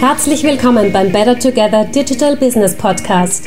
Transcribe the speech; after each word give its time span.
Herzlich 0.00 0.42
willkommen 0.44 0.90
beim 0.94 1.12
Better 1.12 1.38
Together 1.38 1.84
Digital 1.84 2.34
Business 2.34 2.74
Podcast. 2.74 3.46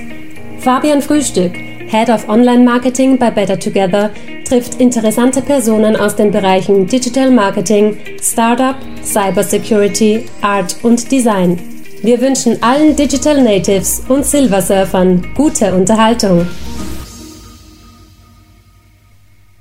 Fabian 0.60 1.02
Frühstück, 1.02 1.52
Head 1.56 2.12
of 2.12 2.30
Online 2.30 2.64
Marketing 2.64 3.18
bei 3.18 3.32
Better 3.32 3.60
Together, 3.60 4.12
trifft 4.48 4.80
interessante 4.80 5.42
Personen 5.42 5.96
aus 5.96 6.16
den 6.16 6.30
Bereichen 6.30 6.86
Digital 6.86 7.32
Marketing, 7.32 7.98
Startup, 8.22 8.76
Cybersecurity, 9.04 10.30
Art 10.44 10.78
und 10.84 11.12
Design. 11.12 11.60
Wir 12.04 12.22
wünschen 12.22 12.62
allen 12.62 12.96
Digital 12.96 13.44
Natives 13.44 14.04
und 14.08 14.24
Silversurfern 14.24 15.34
gute 15.34 15.74
Unterhaltung. 15.74 16.46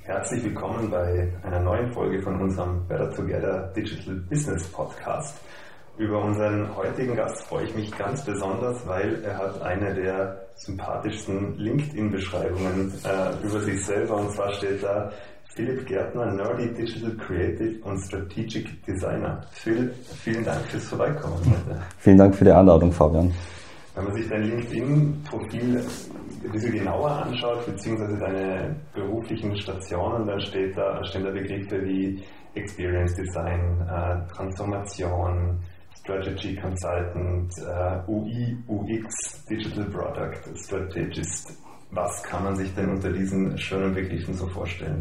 Herzlich 0.02 0.45
willkommen 0.45 0.90
bei 0.90 1.32
einer 1.43 1.61
neuen 1.61 1.90
Folge 1.90 2.20
von 2.20 2.38
unserem 2.38 2.86
Better 2.86 3.11
Together 3.11 3.72
Digital 3.74 4.16
Business 4.29 4.64
Podcast. 4.64 5.38
Über 5.98 6.24
unseren 6.24 6.74
heutigen 6.74 7.14
Gast 7.14 7.43
freue 7.45 7.66
ich 7.66 7.74
mich 7.74 7.96
ganz 7.96 8.24
besonders, 8.24 8.87
weil 8.87 9.23
er 9.24 9.37
hat 9.37 9.60
eine 9.60 9.95
der 9.95 10.46
sympathischsten 10.55 11.59
LinkedIn-Beschreibungen 11.59 12.92
äh, 13.05 13.46
über 13.46 13.60
sich 13.60 13.84
selber 13.84 14.16
und 14.16 14.30
zwar 14.30 14.50
steht 14.55 14.83
da 14.83 15.10
Philipp 15.55 15.86
Gärtner, 15.86 16.33
Nerdy 16.33 16.73
Digital 16.73 17.14
Creative 17.19 17.84
und 17.84 17.98
Strategic 17.98 18.83
Designer. 18.86 19.42
Phil, 19.50 19.92
vielen 20.23 20.42
Dank 20.45 20.64
fürs 20.64 20.84
Vorbeikommen 20.84 21.36
heute. 21.45 21.83
Vielen 21.98 22.16
Dank 22.16 22.34
für 22.34 22.47
die 22.47 22.52
Einladung, 22.52 22.91
Fabian. 22.91 23.30
Wenn 23.95 24.05
man 24.05 24.14
sich 24.14 24.28
dein 24.30 24.45
LinkedIn-Profil 24.45 25.84
ein 26.45 26.52
bisschen 26.52 26.72
genauer 26.72 27.11
anschaut, 27.11 27.66
beziehungsweise 27.66 28.16
deine 28.16 28.77
beruflichen 28.95 29.55
Stationen, 29.59 30.27
dann 30.27 30.41
steht 30.41 30.74
da, 30.74 31.05
stehen 31.05 31.24
da 31.24 31.30
Begriffe 31.30 31.84
wie 31.84 32.22
Experience 32.55 33.14
Design, 33.14 33.86
äh, 33.86 34.33
Transformation, 34.34 35.59
Strategy 36.02 36.56
Consultant, 36.56 37.52
uh, 37.61 38.11
UI, 38.11 38.56
UX, 38.66 39.45
Digital 39.48 39.84
Product 39.84 40.56
Strategist. 40.56 41.53
Was 41.92 42.22
kann 42.25 42.42
man 42.42 42.56
sich 42.56 42.75
denn 42.75 42.91
unter 42.91 43.12
diesen 43.12 43.56
schönen 43.56 43.95
Begriffen 43.95 44.34
so 44.34 44.48
vorstellen? 44.48 44.98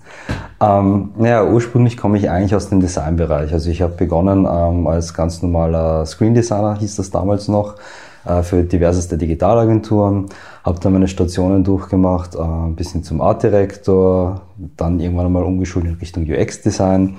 ähm, 0.60 1.10
naja, 1.16 1.44
ursprünglich 1.44 1.96
komme 1.96 2.18
ich 2.18 2.28
eigentlich 2.28 2.56
aus 2.56 2.68
dem 2.70 2.80
Designbereich. 2.80 3.52
Also 3.52 3.70
ich 3.70 3.82
habe 3.82 3.92
begonnen 3.92 4.44
ähm, 4.50 4.88
als 4.88 5.14
ganz 5.14 5.42
normaler 5.42 6.04
Screen 6.06 6.34
Designer, 6.34 6.76
hieß 6.76 6.96
das 6.96 7.10
damals 7.10 7.46
noch, 7.46 7.76
äh, 8.24 8.42
für 8.42 8.64
diverseste 8.64 9.18
Digitalagenturen. 9.18 10.26
Habe 10.64 10.80
dann 10.80 10.94
meine 10.94 11.06
Stationen 11.06 11.62
durchgemacht, 11.62 12.34
äh, 12.34 12.70
bis 12.74 12.90
hin 12.90 13.04
zum 13.04 13.20
Art 13.20 13.44
Director, 13.44 14.40
dann 14.76 14.98
irgendwann 14.98 15.26
einmal 15.26 15.44
umgeschult 15.44 15.84
in 15.84 15.94
Richtung 15.94 16.24
UX 16.28 16.62
Design 16.62 17.16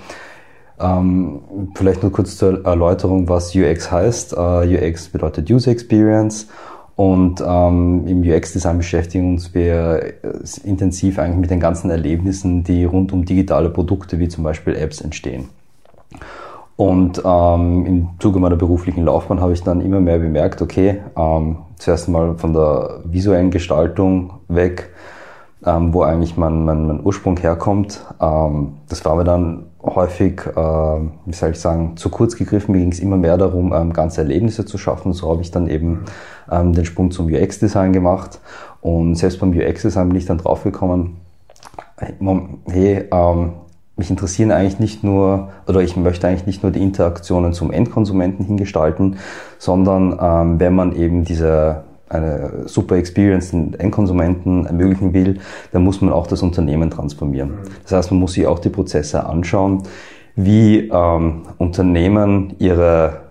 ähm, 0.80 1.42
vielleicht 1.76 2.02
nur 2.02 2.12
kurz 2.12 2.38
zur 2.38 2.66
Erläuterung, 2.66 3.30
was 3.30 3.56
UX 3.56 3.92
heißt. 3.92 4.34
Uh, 4.34 4.62
UX 4.62 5.10
bedeutet 5.10 5.50
User 5.50 5.72
Experience 5.72 6.48
und 6.96 7.42
ähm, 7.46 8.06
im 8.08 8.22
UX-Design 8.22 8.78
beschäftigen 8.78 9.32
uns 9.32 9.54
wir 9.54 10.14
intensiv 10.64 11.18
eigentlich 11.18 11.40
mit 11.40 11.50
den 11.50 11.60
ganzen 11.60 11.90
Erlebnissen, 11.90 12.64
die 12.64 12.86
rund 12.86 13.12
um 13.12 13.26
digitale 13.26 13.70
Produkte 13.70 14.20
wie 14.20 14.28
zum 14.28 14.44
Beispiel 14.44 14.76
Apps 14.76 15.02
entstehen. 15.02 15.50
Und 16.76 17.22
ähm, 17.24 17.86
im 17.86 18.10
Zuge 18.20 18.40
meiner 18.40 18.56
beruflichen 18.56 19.06
Laufbahn 19.06 19.42
habe 19.42 19.54
ich 19.54 19.64
dann 19.64 19.82
immer 19.82 20.00
mehr 20.02 20.20
bemerkt, 20.20 20.62
okay, 20.62 21.02
ähm, 21.16 21.58
zuerst 21.78 22.10
mal 22.10 22.36
von 22.38 22.54
der 22.54 23.02
visuellen 23.06 23.52
Gestaltung 23.52 24.40
weg, 24.48 24.90
ähm, 25.66 25.94
wo 25.94 26.02
eigentlich 26.02 26.36
mein, 26.36 26.66
mein, 26.66 26.88
mein 26.88 27.04
Ursprung 27.04 27.38
herkommt. 27.38 28.04
Ähm, 28.20 28.74
das 28.90 29.06
war 29.06 29.16
mir 29.16 29.24
dann 29.24 29.66
häufig, 29.84 30.42
äh, 30.46 30.56
wie 30.56 31.34
soll 31.34 31.52
ich 31.52 31.60
sagen, 31.60 31.98
zu 31.98 32.10
kurz 32.10 32.36
gegriffen. 32.36 32.72
Mir 32.72 32.80
ging 32.80 32.92
es 32.92 33.00
immer 33.00 33.18
mehr 33.18 33.38
darum, 33.38 33.74
ähm, 33.74 33.94
ganze 33.94 34.22
Erlebnisse 34.22 34.66
zu 34.66 34.78
schaffen. 34.78 35.14
So 35.14 35.30
habe 35.30 35.42
ich 35.42 35.52
dann 35.52 35.68
eben 35.68 36.06
ähm, 36.52 36.74
den 36.74 36.86
Sprung 36.86 37.12
zum 37.12 37.28
UX-Design 37.28 37.94
gemacht. 37.94 38.40
Und 38.82 39.16
selbst 39.16 39.40
beim 39.40 39.52
UX-Design 39.52 40.10
bin 40.10 40.18
ich 40.18 40.26
dann 40.26 40.38
draufgekommen, 40.38 41.18
hey, 41.98 43.06
ähm, 43.12 43.54
mich 43.96 44.10
interessieren 44.10 44.52
eigentlich 44.52 44.80
nicht 44.80 45.04
nur, 45.04 45.50
oder 45.68 45.82
ich 45.82 45.96
möchte 45.96 46.28
eigentlich 46.28 46.48
nicht 46.48 46.64
nur 46.64 46.72
die 46.72 46.82
Interaktionen 46.82 47.54
zum 47.54 47.72
Endkonsumenten 47.72 48.46
hingestalten, 48.46 49.18
sondern 49.60 50.18
ähm, 50.20 50.60
wenn 50.60 50.74
man 50.74 50.96
eben 50.96 51.26
diese 51.26 51.84
eine 52.14 52.68
super 52.68 52.96
Experience 52.96 53.52
den 53.52 53.74
Endkonsumenten 53.74 54.66
ermöglichen 54.66 55.14
will, 55.14 55.40
dann 55.72 55.84
muss 55.84 56.02
man 56.02 56.14
auch 56.14 56.28
das 56.28 56.42
Unternehmen 56.42 56.90
transformieren. 56.90 57.54
Das 57.84 57.94
heißt, 57.94 58.12
man 58.12 58.20
muss 58.20 58.34
sich 58.34 58.48
auch 58.48 58.60
die 58.60 58.70
Prozesse 58.70 59.26
anschauen, 59.26 59.84
wie 60.36 60.90
ähm, 60.90 61.44
Unternehmen 61.58 62.54
ihre 62.60 63.22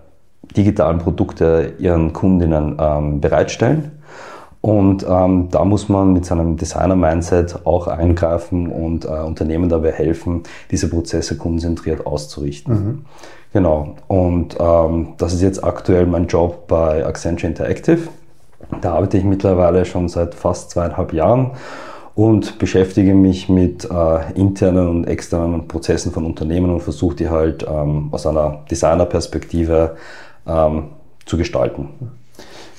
digitalen 0.55 0.99
Produkte 0.99 1.73
ihren 1.79 2.13
Kundinnen 2.13 2.77
ähm, 2.79 3.21
bereitstellen. 3.21 3.91
Und 4.61 5.05
ähm, 5.09 5.49
da 5.51 5.65
muss 5.65 5.89
man 5.89 6.13
mit 6.13 6.23
seinem 6.25 6.55
Designer-Mindset 6.55 7.65
auch 7.65 7.87
eingreifen 7.87 8.67
und 8.67 9.03
äh, 9.03 9.09
Unternehmen 9.09 9.67
dabei 9.67 9.91
helfen, 9.91 10.43
diese 10.71 10.89
Prozesse 10.89 11.37
konzentriert 11.37 12.05
auszurichten. 12.05 12.73
Mhm. 12.73 13.05
Genau. 13.51 13.95
Und 14.07 14.55
ähm, 14.59 15.15
das 15.17 15.33
ist 15.33 15.41
jetzt 15.41 15.63
aktuell 15.63 16.05
mein 16.05 16.27
Job 16.27 16.67
bei 16.67 17.05
Accenture 17.05 17.49
Interactive. 17.49 18.07
Da 18.81 18.93
arbeite 18.93 19.17
ich 19.17 19.23
mittlerweile 19.23 19.85
schon 19.85 20.09
seit 20.09 20.35
fast 20.35 20.71
zweieinhalb 20.71 21.13
Jahren 21.13 21.51
und 22.15 22.59
beschäftige 22.59 23.15
mich 23.15 23.49
mit 23.49 23.89
äh, 23.89 24.31
internen 24.35 24.87
und 24.87 25.05
externen 25.05 25.67
Prozessen 25.67 26.11
von 26.11 26.25
Unternehmen 26.25 26.69
und 26.69 26.81
versuche 26.81 27.15
die 27.15 27.29
halt 27.29 27.65
ähm, 27.67 28.09
aus 28.11 28.27
einer 28.27 28.63
Designerperspektive 28.69 29.95
ähm, 30.47 30.89
zu 31.25 31.37
gestalten. 31.37 31.89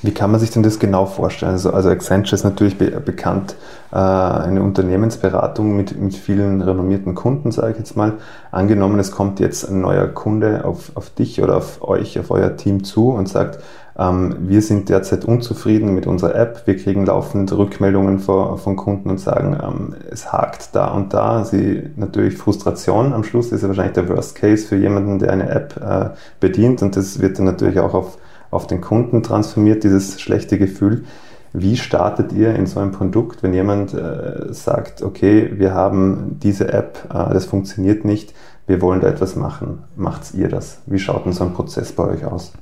Wie 0.04 0.12
kann 0.12 0.30
man 0.30 0.38
sich 0.38 0.50
denn 0.50 0.62
das 0.62 0.78
genau 0.78 1.06
vorstellen? 1.06 1.52
Also, 1.52 1.72
also 1.72 1.88
Accenture 1.88 2.34
ist 2.34 2.44
natürlich 2.44 2.76
be 2.76 2.90
bekannt, 3.00 3.56
äh, 3.90 3.96
eine 3.96 4.62
Unternehmensberatung 4.62 5.74
mit, 5.74 5.98
mit 5.98 6.14
vielen 6.14 6.60
renommierten 6.60 7.14
Kunden, 7.14 7.52
sage 7.52 7.72
ich 7.72 7.78
jetzt 7.78 7.96
mal. 7.96 8.12
Angenommen, 8.50 8.98
es 8.98 9.12
kommt 9.12 9.40
jetzt 9.40 9.64
ein 9.64 9.80
neuer 9.80 10.06
Kunde 10.08 10.66
auf, 10.66 10.92
auf 10.94 11.08
dich 11.08 11.42
oder 11.42 11.56
auf 11.56 11.82
euch, 11.82 12.18
auf 12.18 12.30
euer 12.30 12.54
Team 12.56 12.84
zu 12.84 13.12
und 13.12 13.30
sagt, 13.30 13.60
wir 13.96 14.60
sind 14.60 14.88
derzeit 14.88 15.24
unzufrieden 15.24 15.94
mit 15.94 16.08
unserer 16.08 16.34
App. 16.34 16.62
Wir 16.66 16.76
kriegen 16.76 17.06
laufend 17.06 17.52
Rückmeldungen 17.52 18.18
von, 18.18 18.58
von 18.58 18.74
Kunden 18.74 19.08
und 19.08 19.20
sagen, 19.20 19.56
ähm, 19.62 19.94
es 20.10 20.32
hakt 20.32 20.70
da 20.74 20.88
und 20.88 21.14
da. 21.14 21.44
Sie 21.44 21.90
natürlich 21.94 22.36
Frustration 22.36 23.12
am 23.12 23.22
Schluss 23.22 23.52
ist 23.52 23.62
ja 23.62 23.68
wahrscheinlich 23.68 23.94
der 23.94 24.08
Worst 24.08 24.34
Case 24.34 24.66
für 24.66 24.76
jemanden, 24.76 25.20
der 25.20 25.32
eine 25.32 25.48
App 25.48 25.76
äh, 25.80 26.10
bedient 26.40 26.82
und 26.82 26.96
das 26.96 27.20
wird 27.20 27.38
dann 27.38 27.46
natürlich 27.46 27.78
auch 27.78 27.94
auf, 27.94 28.18
auf 28.50 28.66
den 28.66 28.80
Kunden 28.80 29.22
transformiert, 29.22 29.84
dieses 29.84 30.20
schlechte 30.20 30.58
Gefühl. 30.58 31.04
Wie 31.52 31.76
startet 31.76 32.32
ihr 32.32 32.56
in 32.56 32.66
so 32.66 32.80
einem 32.80 32.90
Produkt, 32.90 33.44
wenn 33.44 33.54
jemand 33.54 33.94
äh, 33.94 34.52
sagt, 34.52 35.02
okay, 35.02 35.52
wir 35.54 35.72
haben 35.72 36.40
diese 36.42 36.72
App, 36.72 36.98
äh, 37.10 37.32
das 37.32 37.44
funktioniert 37.44 38.04
nicht, 38.04 38.34
wir 38.66 38.80
wollen 38.80 39.00
da 39.00 39.08
etwas 39.08 39.36
machen. 39.36 39.84
Macht 39.94 40.34
ihr 40.34 40.48
das? 40.48 40.78
Wie 40.86 40.98
schaut 40.98 41.26
denn 41.26 41.32
so 41.32 41.44
ein 41.44 41.52
Prozess 41.52 41.92
bei 41.92 42.04
euch 42.04 42.24
aus? 42.24 42.52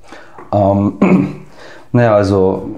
Ähm, 0.52 0.94
naja, 1.92 2.14
also 2.14 2.68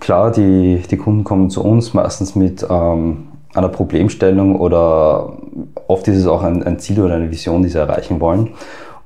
klar, 0.00 0.30
die, 0.30 0.82
die 0.90 0.96
Kunden 0.96 1.24
kommen 1.24 1.50
zu 1.50 1.64
uns 1.64 1.94
meistens 1.94 2.34
mit 2.34 2.66
ähm, 2.68 3.28
einer 3.54 3.68
Problemstellung 3.68 4.56
oder 4.58 5.34
oft 5.86 6.08
ist 6.08 6.16
es 6.16 6.26
auch 6.26 6.42
ein, 6.42 6.62
ein 6.62 6.78
Ziel 6.78 7.00
oder 7.00 7.16
eine 7.16 7.30
Vision, 7.30 7.62
die 7.62 7.68
sie 7.68 7.78
erreichen 7.78 8.20
wollen. 8.20 8.50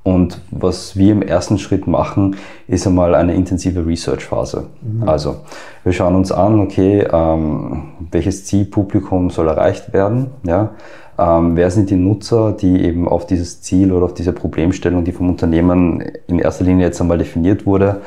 Und 0.06 0.40
was 0.52 0.96
wir 0.96 1.10
im 1.10 1.20
ersten 1.20 1.58
Schritt 1.58 1.88
machen, 1.88 2.36
ist 2.68 2.86
einmal 2.86 3.16
eine 3.16 3.34
intensive 3.34 3.84
Research-Phase. 3.84 4.68
Mhm. 4.80 5.08
Also 5.08 5.38
wir 5.82 5.92
schauen 5.92 6.14
uns 6.14 6.30
an, 6.30 6.60
okay, 6.60 7.04
ähm, 7.10 7.88
welches 8.12 8.44
Zielpublikum 8.44 9.30
soll 9.30 9.48
erreicht 9.48 9.92
werden, 9.92 10.30
ja, 10.44 10.70
ähm, 11.18 11.56
wer 11.56 11.70
sind 11.70 11.90
die 11.90 11.96
Nutzer, 11.96 12.52
die 12.52 12.84
eben 12.84 13.08
auf 13.08 13.26
dieses 13.26 13.62
Ziel 13.62 13.92
oder 13.92 14.06
auf 14.06 14.14
diese 14.14 14.32
Problemstellung, 14.32 15.04
die 15.04 15.12
vom 15.12 15.28
Unternehmen 15.28 16.02
in 16.26 16.38
erster 16.38 16.64
Linie 16.64 16.86
jetzt 16.86 17.00
einmal 17.00 17.18
definiert 17.18 17.66
wurde, 17.66 18.02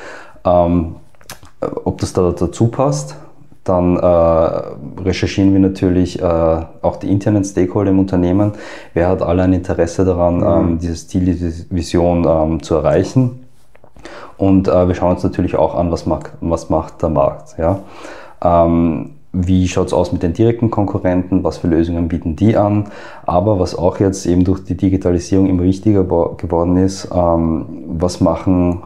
ähm, 0.46 0.96
ob 1.60 2.00
das 2.00 2.14
da 2.14 2.32
dazu 2.32 2.68
passt. 2.68 3.16
Dann 3.64 3.98
äh, 3.98 5.02
recherchieren 5.02 5.54
wir 5.54 5.60
natürlich 5.60 6.22
äh, 6.22 6.24
auch 6.24 6.96
die 6.96 7.12
internen 7.12 7.44
Stakeholder 7.44 7.92
im 7.92 8.00
Unternehmen. 8.00 8.54
Wer 8.94 9.08
hat 9.08 9.22
alle 9.22 9.44
ein 9.44 9.54
Interesse 9.54 10.06
daran, 10.06 10.38
mhm. 10.38 10.44
ähm, 10.44 10.80
dieses 10.80 11.08
Ziel, 11.08 11.26
diese 11.26 11.66
Vision 11.70 12.26
ähm, 12.28 12.64
zu 12.64 12.76
erreichen? 12.76 13.44
Und 14.38 14.68
äh, 14.70 14.88
wir 14.88 14.96
schauen 14.96 15.16
uns 15.16 15.24
natürlich 15.24 15.56
auch 15.58 15.76
an, 15.76 15.92
was 15.92 16.06
macht, 16.06 16.32
was 16.40 16.70
macht 16.70 17.02
der 17.02 17.10
Markt. 17.10 17.58
Ja? 17.58 17.80
Ähm, 18.42 19.12
wie 19.32 19.68
schaut 19.68 19.88
es 19.88 19.94
aus 19.94 20.12
mit 20.12 20.24
den 20.24 20.34
direkten 20.34 20.72
Konkurrenten, 20.72 21.44
was 21.44 21.58
für 21.58 21.68
Lösungen 21.68 22.08
bieten 22.08 22.36
die 22.36 22.58
an. 22.58 22.86
Aber 23.26 23.60
was 23.60 23.76
auch 23.76 24.00
jetzt 24.00 24.26
eben 24.26 24.44
durch 24.44 24.64
die 24.64 24.76
Digitalisierung 24.76 25.48
immer 25.48 25.64
wichtiger 25.64 26.04
geworden 26.04 26.78
ist, 26.78 27.10
ähm, 27.14 27.66
was 27.88 28.22
machen, 28.22 28.82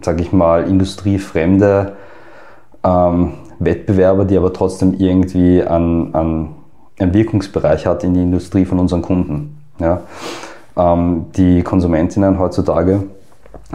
sage 0.00 0.22
ich 0.22 0.32
mal, 0.32 0.64
industriefremde 0.64 1.92
ähm, 2.82 3.32
Wettbewerber, 3.58 4.24
die 4.24 4.38
aber 4.38 4.52
trotzdem 4.52 4.94
irgendwie 4.98 5.62
einen, 5.62 6.14
einen, 6.14 6.48
einen 6.98 7.12
Wirkungsbereich 7.12 7.86
hat 7.86 8.02
in 8.02 8.14
die 8.14 8.22
Industrie 8.22 8.64
von 8.64 8.78
unseren 8.78 9.02
Kunden. 9.02 9.58
Ja? 9.78 10.00
Ähm, 10.76 11.26
die 11.36 11.62
Konsumentinnen 11.62 12.38
heutzutage 12.38 13.02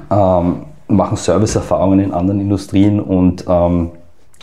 ähm, 0.10 0.56
machen 0.88 1.18
Serviceerfahrungen 1.18 2.00
in 2.00 2.12
anderen 2.12 2.40
Industrien 2.40 3.00
und 3.00 3.46
ähm, 3.48 3.92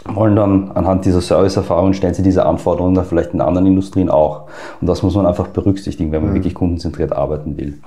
wollen 0.07 0.37
dann 0.37 0.73
anhand 0.73 1.05
dieser 1.05 1.21
Serviceerfahrungen 1.21 1.95
stellen 1.95 2.15
sie 2.15 2.23
diese 2.23 2.45
Anforderungen 2.45 2.95
dann 2.95 3.05
vielleicht 3.05 3.35
in 3.35 3.41
anderen 3.41 3.67
Industrien 3.67 4.11
auch. 4.11 4.45
Und 4.81 4.87
das 4.87 5.03
muss 5.03 5.15
man 5.15 5.27
einfach 5.27 5.49
berücksichtigen, 5.49 6.13
wenn 6.13 6.23
man 6.23 6.31
mhm. 6.31 6.37
wirklich 6.37 6.55
kundenzentriert 6.55 7.13
arbeiten 7.13 7.57
will. 7.57 7.79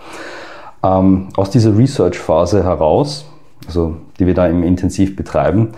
Ähm, 0.84 1.30
aus 1.36 1.50
dieser 1.50 1.78
Research-Phase 1.78 2.64
heraus, 2.64 3.26
also 3.68 3.96
die 4.20 4.28
wir 4.28 4.34
da 4.34 4.48
im 4.48 4.64
intensiv 4.64 5.16
betreiben, 5.16 5.72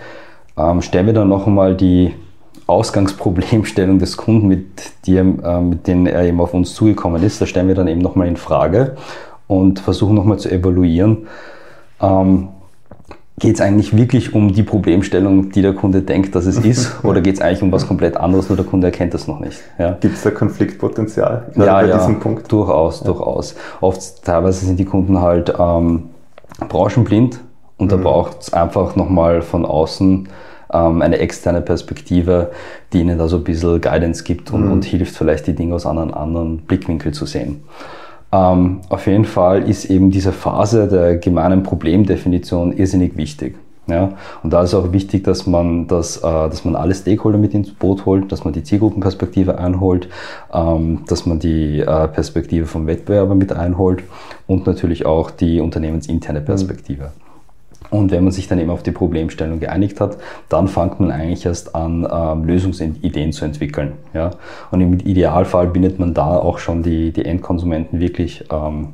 ähm, 0.56 0.82
stellen 0.82 1.06
wir 1.06 1.14
dann 1.14 1.28
noch 1.28 1.46
einmal 1.46 1.74
die 1.74 2.14
Ausgangsproblemstellung 2.66 3.98
des 3.98 4.16
Kunden, 4.16 4.46
mit, 4.46 4.66
die, 5.06 5.16
äh, 5.16 5.60
mit 5.60 5.86
denen 5.86 6.06
er 6.06 6.24
eben 6.24 6.40
auf 6.40 6.52
uns 6.52 6.74
zugekommen 6.74 7.22
ist, 7.22 7.40
da 7.40 7.46
stellen 7.46 7.68
wir 7.68 7.74
dann 7.74 7.88
eben 7.88 8.00
nochmal 8.00 8.28
in 8.28 8.36
Frage 8.36 8.96
und 9.46 9.80
versuchen 9.80 10.14
nochmal 10.14 10.38
zu 10.38 10.50
evaluieren, 10.50 11.26
ähm, 12.00 12.48
geht 13.38 13.56
es 13.56 13.60
eigentlich 13.60 13.96
wirklich 13.96 14.34
um 14.34 14.52
die 14.52 14.62
Problemstellung, 14.62 15.50
die 15.50 15.62
der 15.62 15.74
Kunde 15.74 16.02
denkt, 16.02 16.34
dass 16.34 16.46
es 16.46 16.58
ist, 16.64 17.04
oder 17.04 17.20
geht 17.20 17.36
es 17.36 17.40
eigentlich 17.40 17.62
um 17.62 17.72
was 17.72 17.86
komplett 17.86 18.16
anderes, 18.16 18.48
nur 18.48 18.56
der 18.56 18.66
Kunde 18.66 18.88
erkennt 18.88 19.14
das 19.14 19.26
noch 19.26 19.40
nicht. 19.40 19.58
Ja. 19.78 19.96
Gibt 20.00 20.16
es 20.16 20.22
da 20.22 20.30
Konfliktpotenzial 20.30 21.46
ja, 21.54 21.64
bei 21.64 21.86
ja, 21.86 21.98
diesem 21.98 22.20
Punkt? 22.20 22.50
Durchaus, 22.50 23.00
ja. 23.00 23.06
durchaus. 23.06 23.54
Oft 23.80 24.24
teilweise 24.24 24.66
sind 24.66 24.78
die 24.78 24.84
Kunden 24.84 25.20
halt 25.20 25.52
ähm, 25.58 26.10
branchenblind 26.68 27.40
und 27.76 27.86
mhm. 27.86 27.90
da 27.90 27.96
braucht 27.96 28.42
es 28.42 28.52
einfach 28.52 28.96
nochmal 28.96 29.42
von 29.42 29.64
außen 29.64 30.28
ähm, 30.72 31.02
eine 31.02 31.18
externe 31.18 31.60
Perspektive, 31.60 32.50
die 32.92 33.00
ihnen 33.00 33.18
da 33.18 33.28
so 33.28 33.36
ein 33.36 33.44
bisschen 33.44 33.80
Guidance 33.80 34.24
gibt 34.24 34.50
und, 34.50 34.66
mhm. 34.66 34.72
und 34.72 34.84
hilft 34.84 35.16
vielleicht 35.16 35.46
die 35.46 35.54
Dinge 35.54 35.74
aus 35.74 35.86
einem 35.86 36.12
anderen 36.12 36.58
Blickwinkel 36.58 37.12
zu 37.12 37.26
sehen. 37.26 37.62
Ähm, 38.30 38.80
auf 38.88 39.06
jeden 39.06 39.24
Fall 39.24 39.68
ist 39.68 39.86
eben 39.86 40.10
diese 40.10 40.32
Phase 40.32 40.86
der 40.88 41.16
gemeinen 41.16 41.62
Problemdefinition 41.62 42.76
irrsinnig 42.76 43.16
wichtig. 43.16 43.56
Ja, 43.88 44.10
und 44.42 44.52
da 44.52 44.62
ist 44.62 44.74
auch 44.74 44.92
wichtig, 44.92 45.24
dass 45.24 45.46
man, 45.46 45.86
das, 45.86 46.18
äh, 46.18 46.20
dass 46.20 46.62
man 46.66 46.76
alle 46.76 46.94
Stakeholder 46.94 47.38
mit 47.38 47.54
ins 47.54 47.72
Boot 47.72 48.04
holt, 48.04 48.30
dass 48.30 48.44
man 48.44 48.52
die 48.52 48.62
Zielgruppenperspektive 48.62 49.56
einholt, 49.56 50.10
ähm, 50.52 51.04
dass 51.08 51.24
man 51.24 51.38
die 51.38 51.80
äh, 51.80 52.08
Perspektive 52.08 52.66
vom 52.66 52.86
Wettbewerber 52.86 53.34
mit 53.34 53.50
einholt 53.50 54.02
und 54.46 54.66
natürlich 54.66 55.06
auch 55.06 55.30
die 55.30 55.60
unternehmensinterne 55.60 56.42
Perspektive. 56.42 57.04
Mhm. 57.04 57.27
Und 57.90 58.10
wenn 58.10 58.24
man 58.24 58.32
sich 58.32 58.48
dann 58.48 58.58
eben 58.58 58.70
auf 58.70 58.82
die 58.82 58.90
Problemstellung 58.90 59.60
geeinigt 59.60 60.00
hat, 60.00 60.18
dann 60.48 60.68
fängt 60.68 61.00
man 61.00 61.10
eigentlich 61.10 61.46
erst 61.46 61.74
an, 61.74 62.06
ähm, 62.10 62.44
Lösungsideen 62.44 63.32
zu 63.32 63.44
entwickeln. 63.44 63.92
Ja? 64.12 64.30
Und 64.70 64.80
im 64.80 64.94
Idealfall 64.94 65.68
bindet 65.68 65.98
man 65.98 66.14
da 66.14 66.36
auch 66.36 66.58
schon 66.58 66.82
die, 66.82 67.12
die 67.12 67.24
Endkonsumenten 67.24 68.00
wirklich 68.00 68.44
ähm, 68.50 68.88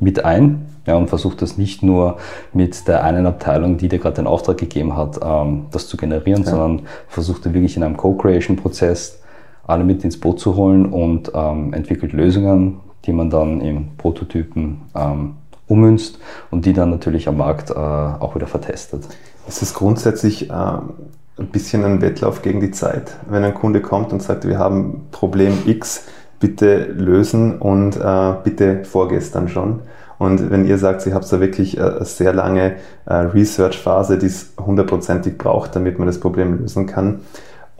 mit 0.00 0.24
ein 0.24 0.66
ja, 0.86 0.96
und 0.96 1.08
versucht 1.08 1.42
das 1.42 1.58
nicht 1.58 1.82
nur 1.82 2.16
mit 2.52 2.88
der 2.88 3.04
einen 3.04 3.26
Abteilung, 3.26 3.76
die 3.76 3.88
dir 3.88 3.98
gerade 3.98 4.16
den 4.16 4.26
Auftrag 4.26 4.58
gegeben 4.58 4.96
hat, 4.96 5.20
ähm, 5.22 5.66
das 5.70 5.88
zu 5.88 5.96
generieren, 5.96 6.42
ja. 6.42 6.50
sondern 6.50 6.82
versucht 7.06 7.44
wirklich 7.52 7.76
in 7.76 7.82
einem 7.82 7.96
Co-Creation-Prozess 7.96 9.22
alle 9.66 9.84
mit 9.84 10.02
ins 10.02 10.18
Boot 10.18 10.40
zu 10.40 10.56
holen 10.56 10.86
und 10.86 11.30
ähm, 11.34 11.72
entwickelt 11.72 12.12
Lösungen, 12.12 12.80
die 13.04 13.12
man 13.12 13.30
dann 13.30 13.60
im 13.60 13.96
Prototypen 13.96 14.80
ähm, 14.96 15.34
ummünzt 15.70 16.18
und 16.50 16.66
die 16.66 16.72
dann 16.72 16.90
natürlich 16.90 17.28
am 17.28 17.38
Markt 17.38 17.70
äh, 17.70 17.74
auch 17.74 18.34
wieder 18.34 18.46
vertestet. 18.46 19.04
Ist 19.48 19.62
es 19.62 19.72
grundsätzlich 19.72 20.50
äh, 20.50 20.52
ein 20.52 21.46
bisschen 21.52 21.84
ein 21.84 22.02
Wettlauf 22.02 22.42
gegen 22.42 22.60
die 22.60 22.70
Zeit, 22.70 23.16
wenn 23.28 23.44
ein 23.44 23.54
Kunde 23.54 23.80
kommt 23.80 24.12
und 24.12 24.22
sagt, 24.22 24.46
wir 24.46 24.58
haben 24.58 25.06
Problem 25.10 25.54
X, 25.66 26.04
bitte 26.38 26.84
lösen 26.84 27.58
und 27.58 27.96
äh, 27.96 28.34
bitte 28.42 28.84
vorgestern 28.84 29.48
schon. 29.48 29.80
Und 30.18 30.50
wenn 30.50 30.66
ihr 30.66 30.76
sagt, 30.76 31.06
ihr 31.06 31.14
habt 31.14 31.30
da 31.32 31.40
wirklich 31.40 31.78
äh, 31.78 31.82
eine 31.82 32.04
sehr 32.04 32.34
lange 32.34 32.76
äh, 33.06 33.14
Research-Phase, 33.14 34.18
die 34.18 34.26
es 34.26 34.52
hundertprozentig 34.58 35.38
braucht, 35.38 35.74
damit 35.76 35.98
man 35.98 36.06
das 36.06 36.20
Problem 36.20 36.58
lösen 36.58 36.86
kann, 36.86 37.20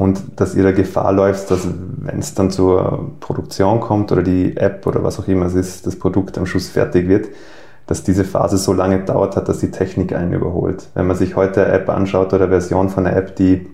und 0.01 0.41
dass 0.41 0.55
ihr 0.55 0.63
da 0.63 0.73
Gefahr 0.73 1.13
läuft, 1.13 1.51
dass 1.51 1.69
wenn 1.99 2.21
es 2.21 2.33
dann 2.33 2.51
zur 2.51 3.11
Produktion 3.21 3.81
kommt 3.81 4.11
oder 4.11 4.23
die 4.23 4.57
App 4.57 4.87
oder 4.87 5.05
was 5.05 5.21
auch 5.21 5.29
immer 5.29 5.45
es 5.45 5.55
ist, 5.55 5.87
das 5.87 5.97
Produkt 5.97 6.39
am 6.39 6.47
Schluss 6.47 6.71
fertig 6.71 7.07
wird, 7.07 7.29
dass 7.91 8.05
diese 8.05 8.23
Phase 8.23 8.57
so 8.57 8.73
lange 8.73 9.01
dauert 9.01 9.35
hat, 9.35 9.49
dass 9.49 9.59
die 9.59 9.73
Technik 9.73 10.15
einen 10.15 10.33
überholt. 10.33 10.87
Wenn 10.95 11.09
man 11.09 11.17
sich 11.17 11.35
heute 11.35 11.65
eine 11.65 11.73
App 11.73 11.89
anschaut 11.89 12.33
oder 12.33 12.45
eine 12.45 12.53
Version 12.53 12.89
von 12.89 13.05
einer 13.05 13.17
App, 13.17 13.35
die 13.35 13.67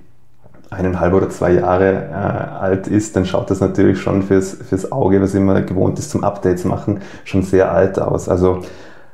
eineinhalb 0.71 1.13
oder 1.13 1.29
zwei 1.29 1.53
Jahre 1.53 2.09
äh, 2.11 2.15
alt 2.15 2.89
ist, 2.89 3.15
dann 3.15 3.27
schaut 3.27 3.51
das 3.51 3.61
natürlich 3.61 4.01
schon 4.01 4.23
fürs, 4.23 4.55
fürs 4.55 4.91
Auge, 4.91 5.21
was 5.21 5.35
immer 5.35 5.61
gewohnt 5.61 5.99
ist 5.99 6.11
zum 6.11 6.25
Updates 6.25 6.65
machen, 6.65 7.01
schon 7.25 7.43
sehr 7.43 7.71
alt 7.71 7.99
aus. 7.99 8.31
Also 8.31 8.63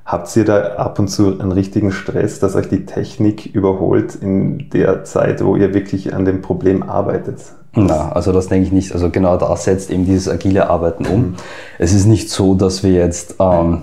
habt 0.06 0.37
ihr 0.37 0.44
da 0.44 0.75
ab 0.75 1.00
und 1.00 1.08
zu 1.08 1.37
einen 1.37 1.50
richtigen 1.50 1.90
Stress, 1.90 2.38
dass 2.38 2.54
euch 2.54 2.69
die 2.69 2.87
Technik 2.87 3.52
überholt 3.52 4.14
in 4.14 4.70
der 4.70 5.02
Zeit, 5.02 5.44
wo 5.44 5.56
ihr 5.56 5.75
wirklich 5.75 6.14
an 6.14 6.25
dem 6.26 6.43
Problem 6.43 6.84
arbeitet? 6.84 7.38
Na, 7.75 8.12
also 8.12 8.31
das 8.31 8.46
denke 8.46 8.69
ich 8.69 8.72
nicht. 8.72 8.93
Also 8.93 9.10
genau 9.10 9.37
das 9.37 9.64
setzt 9.64 9.90
eben 9.90 10.04
dieses 10.04 10.28
agile 10.28 10.70
Arbeiten 10.70 11.06
um. 11.06 11.20
Mhm. 11.20 11.34
Es 11.81 11.93
ist 11.93 12.06
nicht 12.06 12.31
so, 12.31 12.54
dass 12.54 12.84
wir 12.84 12.93
jetzt 12.93 13.34
ähm, 13.40 13.82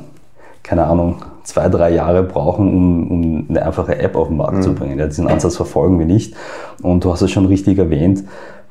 keine 0.69 0.85
Ahnung, 0.85 1.15
zwei, 1.41 1.67
drei 1.67 1.91
Jahre 1.95 2.21
brauchen, 2.21 2.71
um, 2.71 3.07
um 3.11 3.45
eine 3.49 3.65
einfache 3.65 3.97
App 3.97 4.15
auf 4.15 4.27
den 4.27 4.37
Markt 4.37 4.57
mhm. 4.57 4.61
zu 4.61 4.75
bringen. 4.75 4.99
Ja, 4.99 5.07
diesen 5.07 5.27
Ansatz 5.27 5.55
verfolgen 5.55 5.97
wir 5.97 6.05
nicht. 6.05 6.35
Und 6.83 7.03
du 7.03 7.11
hast 7.11 7.23
es 7.23 7.31
schon 7.31 7.47
richtig 7.47 7.79
erwähnt, 7.79 8.23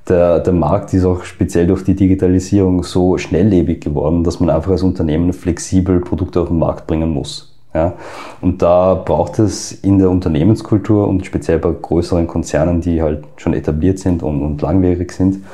der, 0.09 0.39
der 0.39 0.53
Markt 0.53 0.95
ist 0.95 1.05
auch 1.05 1.25
speziell 1.25 1.67
durch 1.67 1.83
die 1.83 1.97
Digitalisierung 1.97 2.85
so 2.85 3.19
schnelllebig 3.19 3.81
geworden, 3.81 4.23
dass 4.23 4.39
man 4.39 4.49
einfach 4.49 4.71
als 4.71 4.85
Unternehmen 4.85 5.33
flexibel 5.33 5.99
Produkte 5.99 6.41
auf 6.41 6.49
den 6.49 6.61
Markt 6.61 6.87
bringen 6.87 7.13
muss. 7.13 7.53
Ja, 7.75 7.95
und 8.41 8.63
da 8.63 8.95
braucht 8.95 9.41
es 9.41 9.73
in 9.73 9.99
der 9.99 10.09
Unternehmenskultur 10.09 11.09
und 11.09 11.27
speziell 11.27 11.59
bei 11.59 11.73
größeren 11.73 12.29
Konzernen, 12.29 12.81
die 12.81 13.03
halt 13.03 13.25
schon 13.37 13.55
etabliert 13.55 13.99
sind 13.99 14.23
und, 14.23 14.41
und 14.41 14.63
langwierig 14.63 15.11
sind, 15.11 15.45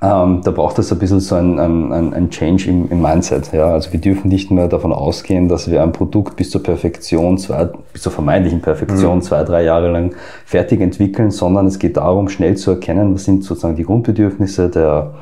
ähm, 0.00 0.42
da 0.44 0.52
braucht 0.52 0.78
es 0.78 0.92
ein 0.92 0.98
bisschen 0.98 1.18
so 1.18 1.34
ein, 1.34 1.58
ein, 1.58 2.14
ein 2.14 2.30
Change 2.30 2.68
im, 2.68 2.88
im, 2.88 3.02
Mindset. 3.02 3.52
Ja? 3.52 3.72
Also 3.72 3.92
wir 3.92 4.00
dürfen 4.00 4.28
nicht 4.28 4.50
mehr 4.50 4.68
davon 4.68 4.92
ausgehen, 4.92 5.48
dass 5.48 5.68
wir 5.68 5.82
ein 5.82 5.92
Produkt 5.92 6.36
bis 6.36 6.50
zur 6.50 6.62
Perfektion, 6.62 7.36
zwei, 7.36 7.68
bis 7.92 8.02
zur 8.02 8.12
vermeintlichen 8.12 8.60
Perfektion 8.60 9.16
mhm. 9.16 9.22
zwei, 9.22 9.42
drei 9.42 9.64
Jahre 9.64 9.90
lang 9.90 10.14
fertig 10.44 10.80
entwickeln, 10.80 11.32
sondern 11.32 11.66
es 11.66 11.80
geht 11.80 11.96
darum, 11.96 12.28
schnell 12.28 12.56
zu 12.56 12.72
erkennen, 12.72 13.12
was 13.12 13.24
sind 13.24 13.42
sozusagen 13.42 13.74
die 13.74 13.82
Grundbedürfnisse 13.82 14.68
der, 14.68 15.14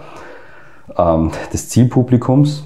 ähm, 0.98 1.30
des 1.52 1.70
Zielpublikums, 1.70 2.64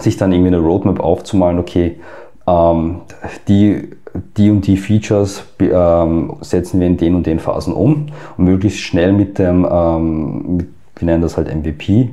sich 0.00 0.16
dann 0.16 0.32
irgendwie 0.32 0.48
eine 0.48 0.58
Roadmap 0.58 0.98
aufzumalen, 0.98 1.60
okay, 1.60 2.00
ähm, 2.48 3.02
die 3.46 3.90
die 4.36 4.50
und 4.50 4.66
die 4.66 4.78
Features 4.78 5.44
ähm, 5.60 6.36
setzen 6.40 6.80
wir 6.80 6.86
in 6.86 6.96
den 6.96 7.14
und 7.14 7.26
den 7.26 7.38
Phasen 7.38 7.74
um 7.74 8.06
und 8.38 8.44
möglichst 8.44 8.80
schnell 8.80 9.12
mit 9.12 9.38
dem, 9.38 9.66
ähm, 9.70 10.56
mit 10.56 10.68
wir 10.96 11.06
nennen 11.06 11.22
das 11.22 11.36
halt 11.36 11.54
MVP, 11.54 12.10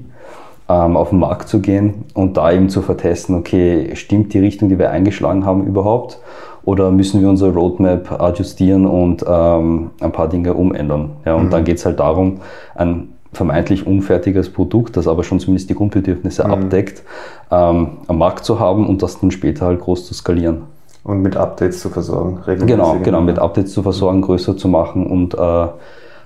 ähm, 0.69 0.97
auf 0.97 1.09
den 1.09 1.19
Markt 1.19 1.47
zu 1.47 1.59
gehen 1.59 2.05
und 2.13 2.37
da 2.37 2.51
eben 2.51 2.69
zu 2.69 2.81
vertesten, 2.81 3.35
okay, 3.35 3.95
stimmt 3.95 4.33
die 4.33 4.39
Richtung, 4.39 4.69
die 4.69 4.79
wir 4.79 4.91
eingeschlagen 4.91 5.45
haben 5.45 5.65
überhaupt? 5.65 6.19
Oder 6.65 6.91
müssen 6.91 7.19
wir 7.19 7.27
unsere 7.27 7.53
Roadmap 7.53 8.21
adjustieren 8.21 8.85
und 8.85 9.25
ähm, 9.27 9.91
ein 9.99 10.11
paar 10.13 10.29
Dinge 10.29 10.53
umändern? 10.53 11.11
Ja, 11.25 11.35
und 11.35 11.45
mhm. 11.45 11.49
dann 11.49 11.63
geht 11.65 11.77
es 11.77 11.85
halt 11.85 11.99
darum, 11.99 12.39
ein 12.75 13.09
vermeintlich 13.33 13.85
unfertiges 13.85 14.49
Produkt, 14.49 14.95
das 14.95 15.07
aber 15.07 15.23
schon 15.23 15.39
zumindest 15.39 15.69
die 15.69 15.75
Grundbedürfnisse 15.75 16.45
mhm. 16.45 16.53
abdeckt, 16.53 17.03
ähm, 17.51 17.97
am 18.07 18.17
Markt 18.17 18.45
zu 18.45 18.59
haben 18.59 18.87
und 18.87 19.01
das 19.01 19.19
dann 19.19 19.31
später 19.31 19.65
halt 19.65 19.81
groß 19.81 20.05
zu 20.05 20.13
skalieren. 20.13 20.63
Und 21.03 21.21
mit 21.21 21.35
Updates 21.35 21.81
zu 21.81 21.89
versorgen, 21.89 22.39
Genau, 22.65 22.97
genau, 23.03 23.19
mit 23.19 23.37
Updates 23.37 23.73
zu 23.73 23.83
versorgen, 23.83 24.21
größer 24.21 24.55
zu 24.55 24.69
machen 24.69 25.05
und 25.05 25.33
äh, 25.33 25.67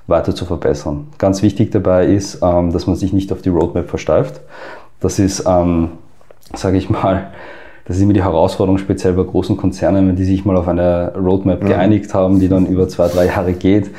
weiter 0.08 0.34
zu 0.34 0.46
verbessern. 0.46 1.08
Ganz 1.18 1.42
wichtig 1.42 1.72
dabei 1.72 2.06
ist, 2.08 2.40
ähm, 2.42 2.72
dass 2.72 2.88
man 2.88 2.96
sich 2.96 3.14
nicht 3.14 3.32
auf 3.32 3.42
die 3.42 3.50
Roadmap 3.50 3.90
versteift. 3.90 4.42
Das 5.00 5.20
ist, 5.20 5.44
ähm, 5.46 5.92
sage 6.54 6.78
ich 6.78 6.90
mal, 6.90 7.32
das 7.86 7.98
ist 7.98 8.04
immer 8.04 8.14
die 8.14 8.24
Herausforderung, 8.24 8.80
speziell 8.80 9.14
bei 9.14 9.24
großen 9.24 9.56
Konzernen, 9.56 10.08
wenn 10.08 10.16
die 10.16 10.26
sich 10.26 10.44
mal 10.44 10.58
auf 10.58 10.68
eine 10.68 11.14
Roadmap 11.16 11.64
mhm. 11.64 11.68
geeinigt 11.68 12.14
haben, 12.14 12.40
die 12.40 12.50
dann 12.50 12.66
über 12.66 12.88
zwei, 12.88 13.08
drei 13.08 13.28
Jahre 13.28 13.54
geht. 13.54 13.92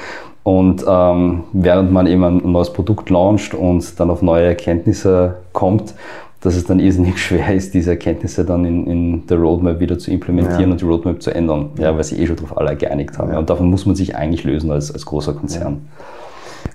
Und 0.43 0.85
ähm, 0.89 1.45
während 1.53 1.93
man 1.93 2.07
eben 2.07 2.25
ein 2.25 2.53
neues 2.53 2.73
Produkt 2.73 3.11
launcht 3.11 3.55
und 3.55 4.01
dann 4.01 4.11
auf 4.11 4.23
neue 4.23 4.45
Erkenntnisse 4.45 5.37
kommt, 5.53 5.95
dass 6.41 6.57
es 6.57 6.65
dann 6.65 6.79
irrsinnig 6.81 7.19
schwer 7.23 7.55
ist, 7.55 7.75
diese 7.75 7.91
Erkenntnisse 7.91 8.45
dann 8.45 8.65
in, 8.65 8.87
in 8.87 9.27
der 9.27 9.39
Roadmap 9.39 9.81
wieder 9.81 9.99
zu 9.99 10.11
implementieren 10.11 10.63
ja. 10.63 10.71
und 10.71 10.81
die 10.81 10.85
Roadmap 10.85 11.23
zu 11.23 11.35
ändern, 11.35 11.71
ja, 11.79 11.95
weil 11.97 12.05
sie 12.05 12.21
eh 12.21 12.27
schon 12.27 12.37
darauf 12.37 12.57
alle 12.57 12.77
geeinigt 12.77 13.19
haben. 13.19 13.33
Ja. 13.33 13.39
Und 13.39 13.51
davon 13.51 13.69
muss 13.69 13.87
man 13.87 13.97
sich 13.97 14.17
eigentlich 14.17 14.45
lösen 14.45 14.71
als, 14.71 14.93
als 14.93 15.05
großer 15.05 15.35
Konzern. 15.35 15.89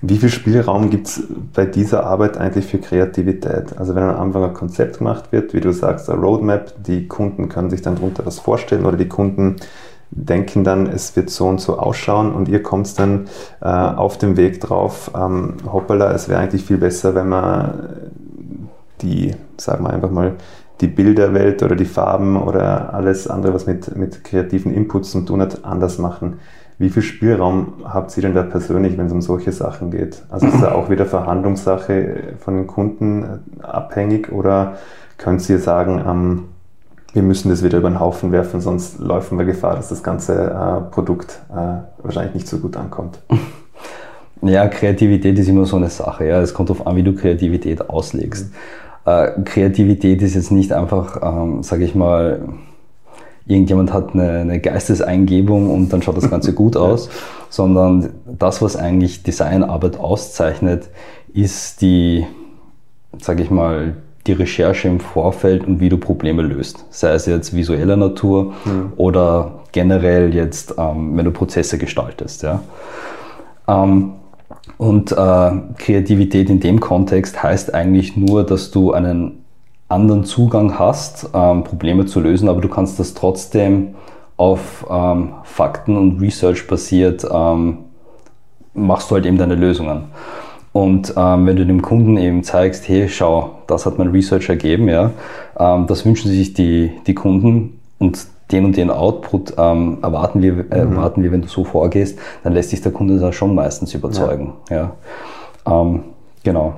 Wie 0.02 0.16
viel 0.16 0.28
Spielraum 0.28 0.90
gibt 0.90 1.06
es 1.06 1.22
bei 1.54 1.66
dieser 1.66 2.04
Arbeit 2.04 2.36
eigentlich 2.36 2.66
für 2.66 2.78
Kreativität? 2.78 3.78
Also 3.78 3.94
wenn 3.94 4.02
am 4.02 4.20
Anfang 4.20 4.44
ein 4.44 4.54
Konzept 4.54 4.98
gemacht 4.98 5.30
wird, 5.30 5.54
wie 5.54 5.60
du 5.60 5.72
sagst, 5.72 6.10
eine 6.10 6.20
Roadmap, 6.20 6.74
die 6.84 7.06
Kunden 7.06 7.48
können 7.48 7.70
sich 7.70 7.82
dann 7.82 7.94
darunter 7.94 8.26
was 8.26 8.38
vorstellen 8.38 8.84
oder 8.84 8.96
die 8.96 9.08
Kunden 9.08 9.56
denken 10.10 10.64
dann, 10.64 10.86
es 10.86 11.16
wird 11.16 11.30
so 11.30 11.46
und 11.46 11.60
so 11.60 11.78
ausschauen 11.78 12.32
und 12.32 12.48
ihr 12.48 12.62
kommt 12.62 12.98
dann 12.98 13.26
äh, 13.60 13.66
auf 13.66 14.18
dem 14.18 14.36
Weg 14.36 14.60
drauf, 14.60 15.10
ähm, 15.14 15.54
hoppala, 15.70 16.12
es 16.12 16.28
wäre 16.28 16.40
eigentlich 16.40 16.64
viel 16.64 16.78
besser, 16.78 17.14
wenn 17.14 17.28
man 17.28 18.10
die, 19.02 19.34
sagen 19.60 19.84
wir 19.84 19.90
einfach 19.90 20.10
mal, 20.10 20.32
die 20.80 20.88
Bilderwelt 20.88 21.62
oder 21.62 21.76
die 21.76 21.84
Farben 21.84 22.36
oder 22.36 22.92
alles 22.94 23.28
andere, 23.28 23.54
was 23.54 23.66
mit, 23.66 23.96
mit 23.96 24.24
kreativen 24.24 24.74
Inputs 24.74 25.12
zu 25.12 25.20
tun 25.20 25.40
hat, 25.40 25.64
anders 25.64 25.98
machen. 25.98 26.40
Wie 26.78 26.90
viel 26.90 27.02
Spielraum 27.02 27.74
habt 27.84 28.16
ihr 28.16 28.22
denn 28.24 28.34
da 28.34 28.42
persönlich, 28.42 28.98
wenn 28.98 29.06
es 29.06 29.12
um 29.12 29.22
solche 29.22 29.52
Sachen 29.52 29.92
geht? 29.92 30.24
Also 30.28 30.48
ist 30.48 30.60
da 30.60 30.72
auch 30.72 30.90
wieder 30.90 31.06
Verhandlungssache 31.06 32.34
von 32.40 32.54
den 32.54 32.66
Kunden 32.66 33.40
abhängig 33.62 34.32
oder 34.32 34.74
könnt 35.16 35.48
ihr 35.48 35.60
sagen, 35.60 36.02
ähm, 36.04 36.44
wir 37.12 37.22
müssen 37.22 37.48
das 37.48 37.62
wieder 37.62 37.78
über 37.78 37.90
den 37.90 38.00
Haufen 38.00 38.32
werfen, 38.32 38.60
sonst 38.60 38.98
laufen 38.98 39.38
wir 39.38 39.44
Gefahr, 39.44 39.76
dass 39.76 39.88
das 39.88 40.02
ganze 40.02 40.34
äh, 40.34 40.90
Produkt 40.90 41.40
äh, 41.52 41.82
wahrscheinlich 42.02 42.34
nicht 42.34 42.48
so 42.48 42.58
gut 42.58 42.76
ankommt? 42.76 43.20
Ja, 44.42 44.68
Kreativität 44.68 45.38
ist 45.38 45.48
immer 45.48 45.64
so 45.64 45.76
eine 45.76 45.88
Sache. 45.88 46.26
Ja. 46.26 46.40
Es 46.42 46.52
kommt 46.52 46.68
darauf 46.68 46.86
an, 46.86 46.96
wie 46.96 47.02
du 47.02 47.14
Kreativität 47.14 47.88
auslegst. 47.88 48.50
Mhm. 48.50 48.56
Äh, 49.06 49.42
Kreativität 49.44 50.22
ist 50.22 50.34
jetzt 50.34 50.50
nicht 50.50 50.72
einfach, 50.72 51.20
ähm, 51.22 51.62
sage 51.62 51.84
ich 51.84 51.94
mal, 51.94 52.48
irgendjemand 53.46 53.92
hat 53.92 54.14
eine, 54.14 54.40
eine, 54.40 54.60
Geisteseingebung 54.60 55.70
und 55.70 55.92
dann 55.92 56.02
schaut 56.02 56.16
das 56.16 56.30
Ganze 56.30 56.54
gut 56.54 56.76
aus, 56.76 57.10
sondern 57.50 58.10
das, 58.26 58.62
was 58.62 58.76
eigentlich 58.76 59.22
Designarbeit 59.22 59.98
auszeichnet, 59.98 60.88
ist 61.34 61.82
die, 61.82 62.26
sage 63.18 63.42
ich 63.42 63.50
mal, 63.50 63.96
die 64.26 64.32
Recherche 64.32 64.88
im 64.88 65.00
Vorfeld 65.00 65.66
und 65.66 65.80
wie 65.80 65.90
du 65.90 65.98
Probleme 65.98 66.40
löst. 66.40 66.86
Sei 66.88 67.12
es 67.12 67.26
jetzt 67.26 67.54
visueller 67.54 67.96
Natur 67.96 68.54
mhm. 68.64 68.92
oder 68.96 69.64
generell 69.72 70.34
jetzt, 70.34 70.76
ähm, 70.78 71.16
wenn 71.16 71.26
du 71.26 71.30
Prozesse 71.30 71.76
gestaltest. 71.76 72.42
Ja. 72.42 72.62
Ähm, 73.68 74.12
und 74.78 75.12
äh, 75.12 75.50
Kreativität 75.78 76.50
in 76.50 76.60
dem 76.60 76.80
Kontext 76.80 77.42
heißt 77.42 77.74
eigentlich 77.74 78.16
nur, 78.16 78.44
dass 78.44 78.70
du 78.70 78.92
einen 78.92 79.44
anderen 79.88 80.24
Zugang 80.24 80.78
hast, 80.78 81.30
ähm, 81.34 81.64
Probleme 81.64 82.06
zu 82.06 82.20
lösen, 82.20 82.48
aber 82.48 82.60
du 82.60 82.68
kannst 82.68 82.98
das 82.98 83.14
trotzdem 83.14 83.94
auf 84.36 84.86
ähm, 84.90 85.34
Fakten 85.44 85.96
und 85.96 86.20
Research 86.20 86.66
basiert, 86.66 87.24
ähm, 87.30 87.78
machst 88.72 89.10
du 89.10 89.14
halt 89.14 89.26
eben 89.26 89.38
deine 89.38 89.54
Lösungen. 89.54 90.04
Und 90.72 91.14
ähm, 91.16 91.46
wenn 91.46 91.54
du 91.56 91.64
dem 91.64 91.82
Kunden 91.82 92.16
eben 92.16 92.42
zeigst, 92.42 92.88
hey, 92.88 93.08
schau, 93.08 93.58
das 93.68 93.86
hat 93.86 93.96
mein 93.98 94.08
Research 94.08 94.48
ergeben, 94.48 94.88
ja, 94.88 95.12
ähm, 95.56 95.86
das 95.86 96.04
wünschen 96.04 96.32
sich 96.32 96.52
die, 96.54 96.90
die 97.06 97.14
Kunden 97.14 97.80
und 97.98 98.26
den 98.54 98.64
und 98.64 98.76
den 98.76 98.90
Output 98.90 99.54
ähm, 99.58 99.98
erwarten, 100.02 100.40
wir, 100.40 100.52
äh, 100.70 100.84
mhm. 100.84 100.92
erwarten 100.92 101.22
wir, 101.22 101.32
wenn 101.32 101.42
du 101.42 101.48
so 101.48 101.64
vorgehst, 101.64 102.18
dann 102.42 102.52
lässt 102.52 102.70
sich 102.70 102.80
der 102.80 102.92
Kunde 102.92 103.18
da 103.18 103.32
schon 103.32 103.54
meistens 103.54 103.94
überzeugen. 103.94 104.54
Ja. 104.70 104.92
ja. 105.66 105.80
Ähm, 105.80 106.04
genau. 106.42 106.74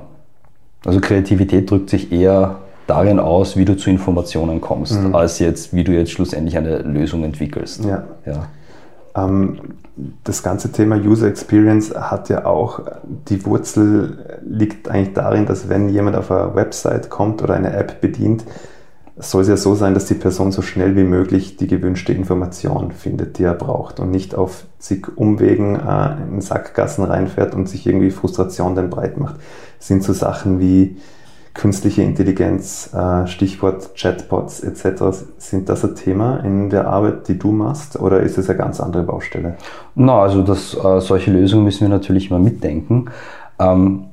Also 0.85 0.99
Kreativität 0.99 1.69
drückt 1.69 1.89
sich 1.89 2.11
eher 2.11 2.57
darin 2.87 3.19
aus, 3.19 3.57
wie 3.57 3.65
du 3.65 3.77
zu 3.77 3.89
Informationen 3.89 4.59
kommst, 4.61 5.01
mhm. 5.01 5.13
als 5.13 5.39
jetzt, 5.39 5.73
wie 5.73 5.83
du 5.83 5.91
jetzt 5.91 6.11
schlussendlich 6.11 6.57
eine 6.57 6.79
Lösung 6.79 7.23
entwickelst. 7.23 7.85
Ja. 7.85 8.03
ja. 8.25 8.47
Ähm, 9.15 9.59
das 10.23 10.43
ganze 10.43 10.71
Thema 10.71 10.95
User 10.95 11.27
Experience 11.27 11.93
hat 11.95 12.29
ja 12.29 12.45
auch, 12.45 12.81
die 13.29 13.45
Wurzel 13.45 14.39
liegt 14.47 14.89
eigentlich 14.89 15.13
darin, 15.13 15.45
dass 15.45 15.69
wenn 15.69 15.89
jemand 15.89 16.15
auf 16.15 16.31
eine 16.31 16.55
Website 16.55 17.09
kommt 17.09 17.41
oder 17.41 17.55
eine 17.55 17.73
App 17.73 17.99
bedient, 17.99 18.45
soll 19.19 19.41
es 19.41 19.47
ja 19.47 19.57
so 19.57 19.75
sein, 19.75 19.93
dass 19.93 20.05
die 20.05 20.13
Person 20.13 20.51
so 20.51 20.61
schnell 20.61 20.95
wie 20.95 21.03
möglich 21.03 21.57
die 21.57 21.67
gewünschte 21.67 22.13
Information 22.13 22.91
findet, 22.91 23.39
die 23.39 23.43
er 23.43 23.53
braucht 23.53 23.99
und 23.99 24.11
nicht 24.11 24.35
auf 24.35 24.65
zig 24.79 25.07
Umwegen 25.17 25.75
äh, 25.75 26.15
in 26.29 26.41
Sackgassen 26.41 27.03
reinfährt 27.03 27.55
und 27.55 27.67
sich 27.67 27.87
irgendwie 27.87 28.11
Frustration 28.11 28.75
dann 28.75 28.89
breit 28.89 29.17
macht. 29.17 29.35
Das 29.79 29.87
sind 29.87 30.03
so 30.03 30.13
Sachen 30.13 30.59
wie 30.59 30.97
künstliche 31.55 32.03
Intelligenz, 32.03 32.93
äh, 32.93 33.25
Stichwort 33.25 33.95
Chatbots 33.95 34.59
etc. 34.59 35.25
Sind 35.39 35.67
das 35.67 35.83
ein 35.83 35.95
Thema 35.95 36.37
in 36.37 36.69
der 36.69 36.87
Arbeit, 36.87 37.27
die 37.27 37.39
du 37.39 37.51
machst 37.51 37.99
oder 37.99 38.19
ist 38.19 38.37
es 38.37 38.47
eine 38.47 38.59
ganz 38.59 38.79
andere 38.79 39.03
Baustelle? 39.03 39.57
Na, 39.95 40.21
also 40.21 40.43
das, 40.43 40.75
äh, 40.75 41.01
solche 41.01 41.31
Lösungen 41.31 41.63
müssen 41.63 41.81
wir 41.81 41.89
natürlich 41.89 42.29
immer 42.29 42.39
mitdenken. 42.39 43.05
Ähm, 43.57 44.05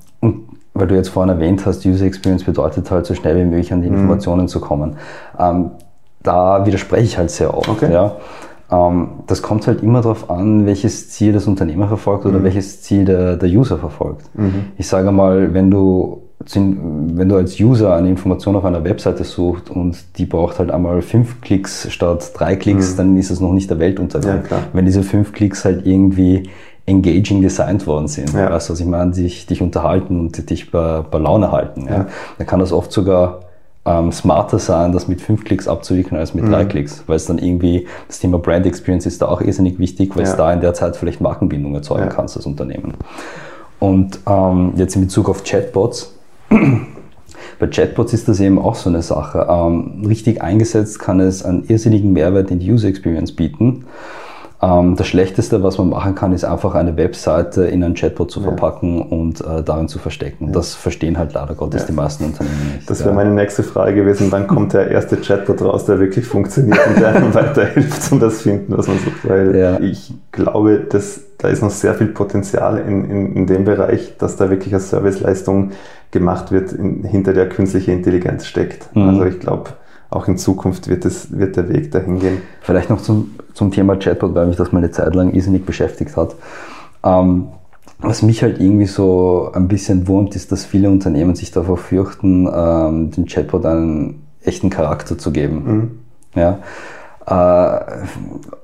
weil 0.74 0.88
du 0.88 0.94
jetzt 0.94 1.08
vorhin 1.08 1.30
erwähnt 1.30 1.64
hast, 1.64 1.86
User 1.86 2.04
Experience 2.04 2.44
bedeutet 2.44 2.90
halt 2.90 3.06
so 3.06 3.14
schnell 3.14 3.36
wie 3.36 3.44
möglich 3.44 3.72
an 3.72 3.82
die 3.82 3.88
mhm. 3.88 3.96
Informationen 3.96 4.48
zu 4.48 4.60
kommen. 4.60 4.96
Ähm, 5.38 5.70
da 6.22 6.66
widerspreche 6.66 7.04
ich 7.04 7.18
halt 7.18 7.30
sehr 7.30 7.56
oft. 7.56 7.68
Okay. 7.68 7.92
Ja. 7.92 8.16
Ähm, 8.70 9.08
das 9.26 9.42
kommt 9.42 9.66
halt 9.66 9.82
immer 9.82 10.02
darauf 10.02 10.30
an, 10.30 10.66
welches 10.66 11.10
Ziel 11.10 11.32
das 11.32 11.46
Unternehmer 11.46 11.86
verfolgt 11.86 12.26
oder 12.26 12.40
mhm. 12.40 12.44
welches 12.44 12.82
Ziel 12.82 13.04
der, 13.04 13.36
der 13.36 13.48
User 13.48 13.78
verfolgt. 13.78 14.22
Mhm. 14.34 14.66
Ich 14.76 14.88
sage 14.88 15.12
mal, 15.12 15.54
wenn 15.54 15.70
du 15.70 16.20
wenn 16.52 17.28
du 17.28 17.36
als 17.36 17.58
User 17.58 17.94
eine 17.94 18.10
Information 18.10 18.54
auf 18.56 18.64
einer 18.64 18.84
Webseite 18.84 19.24
suchst 19.24 19.70
und 19.70 20.18
die 20.18 20.26
braucht 20.26 20.58
halt 20.58 20.70
einmal 20.70 21.00
fünf 21.00 21.40
Klicks 21.40 21.90
statt 21.90 22.32
drei 22.34 22.56
Klicks, 22.56 22.92
mhm. 22.92 22.96
dann 22.98 23.16
ist 23.16 23.30
es 23.30 23.40
noch 23.40 23.52
nicht 23.52 23.70
der 23.70 23.78
Weltuntergang. 23.78 24.42
Ja, 24.50 24.58
wenn 24.72 24.84
diese 24.84 25.02
fünf 25.02 25.32
Klicks 25.32 25.64
halt 25.64 25.86
irgendwie 25.86 26.50
engaging 26.86 27.40
designt 27.40 27.86
worden 27.86 28.08
sind, 28.08 28.34
ja. 28.34 28.50
weißt 28.50 28.68
du, 28.68 28.72
was 28.74 28.80
ich 28.80 28.86
meine, 28.86 29.12
dich, 29.12 29.46
dich 29.46 29.62
unterhalten 29.62 30.20
und 30.20 30.50
dich 30.50 30.70
bei, 30.70 31.02
bei 31.02 31.18
Laune 31.18 31.50
halten. 31.50 31.86
Ja. 31.86 31.92
ja. 31.92 32.06
Dann 32.38 32.46
kann 32.46 32.60
das 32.60 32.72
oft 32.72 32.92
sogar 32.92 33.40
ähm, 33.86 34.12
smarter 34.12 34.58
sein, 34.58 34.92
das 34.92 35.08
mit 35.08 35.20
fünf 35.20 35.44
Klicks 35.44 35.68
abzuwickeln 35.68 36.18
als 36.18 36.34
mit 36.34 36.44
mhm. 36.44 36.50
drei 36.50 36.64
Klicks, 36.64 37.04
weil 37.06 37.16
es 37.16 37.26
dann 37.26 37.38
irgendwie, 37.38 37.86
das 38.08 38.20
Thema 38.20 38.38
Brand 38.38 38.66
Experience 38.66 39.06
ist 39.06 39.22
da 39.22 39.26
auch 39.26 39.40
irrsinnig 39.40 39.78
wichtig, 39.78 40.14
weil 40.16 40.24
es 40.24 40.36
da 40.36 40.52
in 40.52 40.60
der 40.60 40.74
Zeit 40.74 40.96
vielleicht 40.96 41.20
Markenbindung 41.20 41.74
erzeugen 41.74 42.08
kannst 42.08 42.36
als 42.36 42.46
Unternehmen. 42.46 42.94
Und 43.80 44.20
ähm, 44.26 44.72
jetzt 44.76 44.96
in 44.96 45.02
Bezug 45.02 45.28
auf 45.28 45.44
Chatbots, 45.44 46.14
bei 47.58 47.66
Chatbots 47.66 48.12
ist 48.12 48.28
das 48.28 48.40
eben 48.40 48.58
auch 48.58 48.74
so 48.74 48.88
eine 48.88 49.02
Sache. 49.02 49.46
Ähm, 49.50 50.04
richtig 50.06 50.42
eingesetzt 50.42 50.98
kann 50.98 51.20
es 51.20 51.44
einen 51.44 51.64
irrsinnigen 51.64 52.12
Mehrwert 52.12 52.50
in 52.50 52.60
die 52.60 52.70
User 52.70 52.88
Experience 52.88 53.32
bieten. 53.32 53.84
Ähm, 54.64 54.97
das 54.97 55.06
Schlechteste, 55.06 55.62
was 55.62 55.78
man 55.78 55.90
machen 55.90 56.14
kann, 56.14 56.33
ist 56.33 56.44
einfach 56.44 56.75
eine 56.75 56.97
Webseite 56.97 57.64
in 57.64 57.85
einen 57.85 57.94
Chatbot 57.94 58.30
zu 58.30 58.40
verpacken 58.40 58.99
ja. 58.99 59.04
und 59.04 59.40
äh, 59.40 59.62
darin 59.62 59.88
zu 59.88 59.99
verstecken. 59.99 60.47
Ja. 60.47 60.52
Das 60.52 60.75
verstehen 60.75 61.18
halt 61.18 61.35
leider 61.35 61.54
Gottes 61.54 61.83
ja. 61.83 61.87
die 61.88 61.92
meisten 61.92 62.25
Unternehmen 62.25 62.73
nicht. 62.76 62.88
Das 62.88 63.04
wäre 63.04 63.14
meine 63.14 63.30
nächste 63.30 63.62
Frage 63.62 63.94
gewesen. 63.94 64.28
Wann 64.30 64.47
kommt 64.47 64.73
der 64.73 64.90
erste 64.90 65.16
Chatbot 65.16 65.61
raus, 65.61 65.85
der 65.85 65.99
wirklich 65.99 66.25
funktioniert 66.25 66.78
und 66.87 66.99
der 66.99 67.14
einem 67.14 67.35
weiterhilft 67.35 68.11
um 68.12 68.21
das 68.21 68.42
Finden, 68.42 68.76
was 68.76 68.88
man 68.88 68.99
sucht? 68.99 69.28
Weil 69.28 69.83
ich 69.83 70.14
glaube, 70.33 70.78
dass 70.88 71.21
da 71.38 71.49
ist 71.49 71.62
noch 71.62 71.71
sehr 71.71 71.94
viel 71.94 72.06
Potenzial 72.06 72.78
in, 72.78 73.11
in, 73.11 73.37
in 73.37 73.47
dem 73.47 73.64
Bereich, 73.64 74.16
dass 74.16 74.37
da 74.37 74.49
wirklich 74.49 74.73
eine 74.73 74.80
Serviceleistung 74.80 75.73
gemacht 76.11 76.52
wird, 76.52 76.73
in, 76.73 77.04
hinter 77.04 77.35
der 77.35 77.50
künstliche 77.50 77.92
Intelligenz 77.92 78.47
steckt. 78.47 78.94
Mhm. 78.97 79.09
Also 79.09 79.25
ich 79.26 79.40
glaube, 79.40 79.71
auch 80.09 80.28
in 80.28 80.38
Zukunft 80.38 80.88
wird, 80.88 81.04
es, 81.04 81.37
wird 81.37 81.56
der 81.56 81.68
Weg 81.68 81.90
dahin 81.90 82.18
gehen. 82.18 82.38
Vielleicht 82.62 82.88
noch 82.88 83.02
zum, 83.02 83.35
zum 83.54 83.70
Thema 83.70 83.96
Chatbot, 83.96 84.34
weil 84.34 84.46
mich 84.46 84.56
das 84.56 84.73
mal 84.73 84.78
eine 84.78 84.90
Zeit 84.90 85.14
lang 85.14 85.32
irrsinnig 85.32 85.64
beschäftigt 85.64 86.16
hat. 86.16 86.34
Ähm, 87.04 87.49
was 87.99 88.23
mich 88.23 88.42
halt 88.42 88.61
irgendwie 88.61 88.87
so 88.87 89.50
ein 89.54 89.68
bisschen 89.68 90.06
wurmt, 90.08 90.37
ist, 90.37 90.52
dass 90.52 90.64
viele 90.64 90.90
Unternehmen 90.90 91.34
sich 91.34 91.52
davor 91.52 91.78
fürchten, 91.78 92.49
ähm, 92.52 93.11
dem 93.12 93.26
Chatbot 93.26 93.64
einen 93.64 94.23
echten 94.42 94.68
Charakter 94.68 95.16
zu 95.16 95.32
geben. 95.32 95.64
Mhm. 95.64 95.90
Ja, 96.34 96.58
äh, 97.26 97.80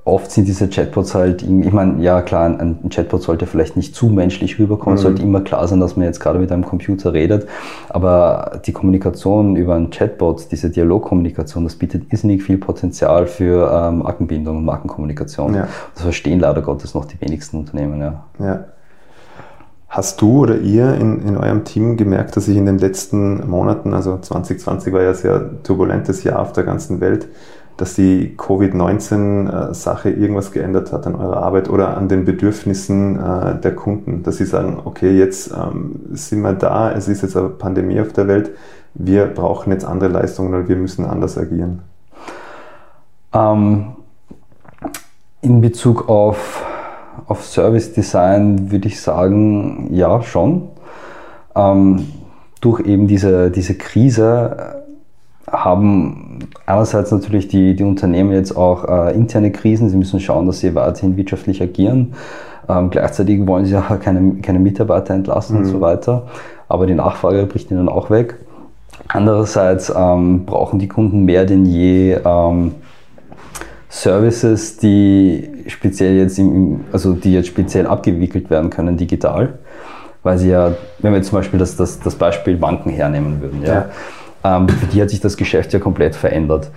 oft 0.05 0.29
sind 0.29 0.47
diese 0.47 0.67
Chatbots 0.67 1.15
halt, 1.15 1.41
ich 1.41 1.71
meine, 1.71 2.01
ja 2.01 2.21
klar, 2.21 2.45
ein, 2.45 2.89
Chatbot 2.89 3.23
sollte 3.23 3.47
vielleicht 3.47 3.75
nicht 3.75 3.95
zu 3.95 4.07
menschlich 4.07 4.59
rüberkommen, 4.59 4.99
mhm. 4.99 5.01
sollte 5.01 5.23
immer 5.23 5.41
klar 5.41 5.67
sein, 5.67 5.79
dass 5.79 5.95
man 5.95 6.05
jetzt 6.05 6.19
gerade 6.19 6.37
mit 6.37 6.51
einem 6.51 6.65
Computer 6.65 7.13
redet, 7.13 7.47
aber 7.89 8.61
die 8.65 8.71
Kommunikation 8.71 9.55
über 9.55 9.75
einen 9.75 9.89
Chatbot, 9.89 10.51
diese 10.51 10.69
Dialogkommunikation, 10.69 11.63
das 11.63 11.75
bietet 11.75 12.11
irrsinnig 12.11 12.43
viel 12.43 12.57
Potenzial 12.57 13.25
für 13.25 13.71
ähm, 13.71 13.99
Markenbindung 13.99 14.57
und 14.57 14.65
Markenkommunikation. 14.65 15.55
Ja. 15.55 15.67
Das 15.93 16.03
verstehen 16.03 16.39
leider 16.39 16.61
Gottes 16.61 16.93
noch 16.93 17.05
die 17.05 17.19
wenigsten 17.19 17.57
Unternehmen. 17.57 17.99
Ja. 17.99 18.23
ja. 18.39 18.65
Hast 19.91 20.21
du 20.21 20.43
oder 20.43 20.57
ihr 20.57 20.93
in, 20.93 21.27
in 21.27 21.35
eurem 21.35 21.65
Team 21.65 21.97
gemerkt, 21.97 22.37
dass 22.37 22.45
sich 22.45 22.55
in 22.55 22.65
den 22.65 22.77
letzten 22.77 23.49
Monaten, 23.49 23.93
also 23.93 24.17
2020 24.17 24.93
war 24.93 25.01
ja 25.01 25.09
ein 25.09 25.15
sehr 25.15 25.63
turbulentes 25.63 26.23
Jahr 26.23 26.39
auf 26.39 26.53
der 26.53 26.63
ganzen 26.63 27.01
Welt, 27.01 27.27
dass 27.77 27.95
die 27.95 28.35
Covid-19-Sache 28.37 30.09
irgendwas 30.09 30.51
geändert 30.51 30.91
hat 30.91 31.07
an 31.07 31.15
eurer 31.15 31.37
Arbeit 31.37 31.69
oder 31.69 31.97
an 31.97 32.07
den 32.07 32.25
Bedürfnissen 32.25 33.19
äh, 33.19 33.59
der 33.59 33.75
Kunden, 33.75 34.23
dass 34.23 34.37
sie 34.37 34.45
sagen, 34.45 34.79
okay, 34.85 35.17
jetzt 35.17 35.51
ähm, 35.51 36.01
sind 36.11 36.41
wir 36.41 36.53
da, 36.53 36.91
es 36.91 37.07
ist 37.07 37.23
jetzt 37.23 37.35
eine 37.35 37.49
Pandemie 37.49 37.99
auf 37.99 38.13
der 38.13 38.27
Welt, 38.27 38.51
wir 38.93 39.25
brauchen 39.25 39.71
jetzt 39.71 39.85
andere 39.85 40.09
Leistungen 40.09 40.53
oder 40.53 40.67
wir 40.67 40.75
müssen 40.75 41.05
anders 41.05 41.37
agieren? 41.37 41.81
Ähm, 43.33 43.93
in 45.41 45.61
Bezug 45.61 46.07
auf, 46.09 46.63
auf 47.27 47.43
Service 47.43 47.93
Design 47.93 48.71
würde 48.71 48.87
ich 48.87 49.01
sagen, 49.01 49.87
ja, 49.91 50.21
schon. 50.21 50.69
Ähm, 51.55 52.07
durch 52.61 52.81
eben 52.81 53.07
diese, 53.07 53.49
diese 53.49 53.75
Krise 53.75 54.83
haben 55.49 56.30
einerseits 56.65 57.11
natürlich 57.11 57.47
die, 57.47 57.75
die 57.75 57.83
Unternehmen 57.83 58.31
jetzt 58.31 58.55
auch 58.55 58.85
äh, 58.85 59.15
interne 59.15 59.51
Krisen. 59.51 59.89
Sie 59.89 59.97
müssen 59.97 60.19
schauen, 60.19 60.47
dass 60.47 60.59
sie 60.59 60.75
weiterhin 60.75 61.17
wirtschaftlich 61.17 61.61
agieren. 61.61 62.13
Ähm, 62.69 62.89
gleichzeitig 62.89 63.45
wollen 63.47 63.65
sie 63.65 63.75
auch 63.75 63.99
keine, 63.99 64.35
keine 64.41 64.59
Mitarbeiter 64.59 65.13
entlassen 65.13 65.57
mhm. 65.57 65.63
und 65.63 65.69
so 65.69 65.81
weiter. 65.81 66.27
Aber 66.67 66.85
die 66.87 66.93
Nachfrage 66.93 67.45
bricht 67.45 67.71
ihnen 67.71 67.89
auch 67.89 68.09
weg. 68.09 68.35
Andererseits 69.07 69.91
ähm, 69.95 70.45
brauchen 70.45 70.79
die 70.79 70.87
Kunden 70.87 71.25
mehr 71.25 71.45
denn 71.45 71.65
je 71.65 72.17
ähm, 72.23 72.75
Services, 73.89 74.77
die 74.77 75.49
speziell 75.67 76.15
jetzt 76.15 76.39
im, 76.39 76.85
also 76.93 77.13
die 77.13 77.33
jetzt 77.33 77.47
speziell 77.47 77.87
abgewickelt 77.87 78.49
werden 78.49 78.69
können 78.69 78.95
digital, 78.95 79.59
weil 80.23 80.37
sie 80.37 80.49
ja, 80.49 80.73
wenn 80.99 81.13
wir 81.13 81.21
zum 81.23 81.39
Beispiel 81.39 81.59
das, 81.59 81.75
das, 81.75 81.99
das 81.99 82.15
Beispiel 82.15 82.55
Banken 82.55 82.89
hernehmen 82.89 83.41
würden, 83.41 83.61
ja, 83.63 83.73
ja. 83.73 83.85
Ähm, 84.43 84.67
für 84.69 84.85
die 84.87 85.01
hat 85.01 85.09
sich 85.09 85.19
das 85.19 85.37
Geschäft 85.37 85.73
ja 85.73 85.79
komplett 85.79 86.15
verändert. 86.15 86.71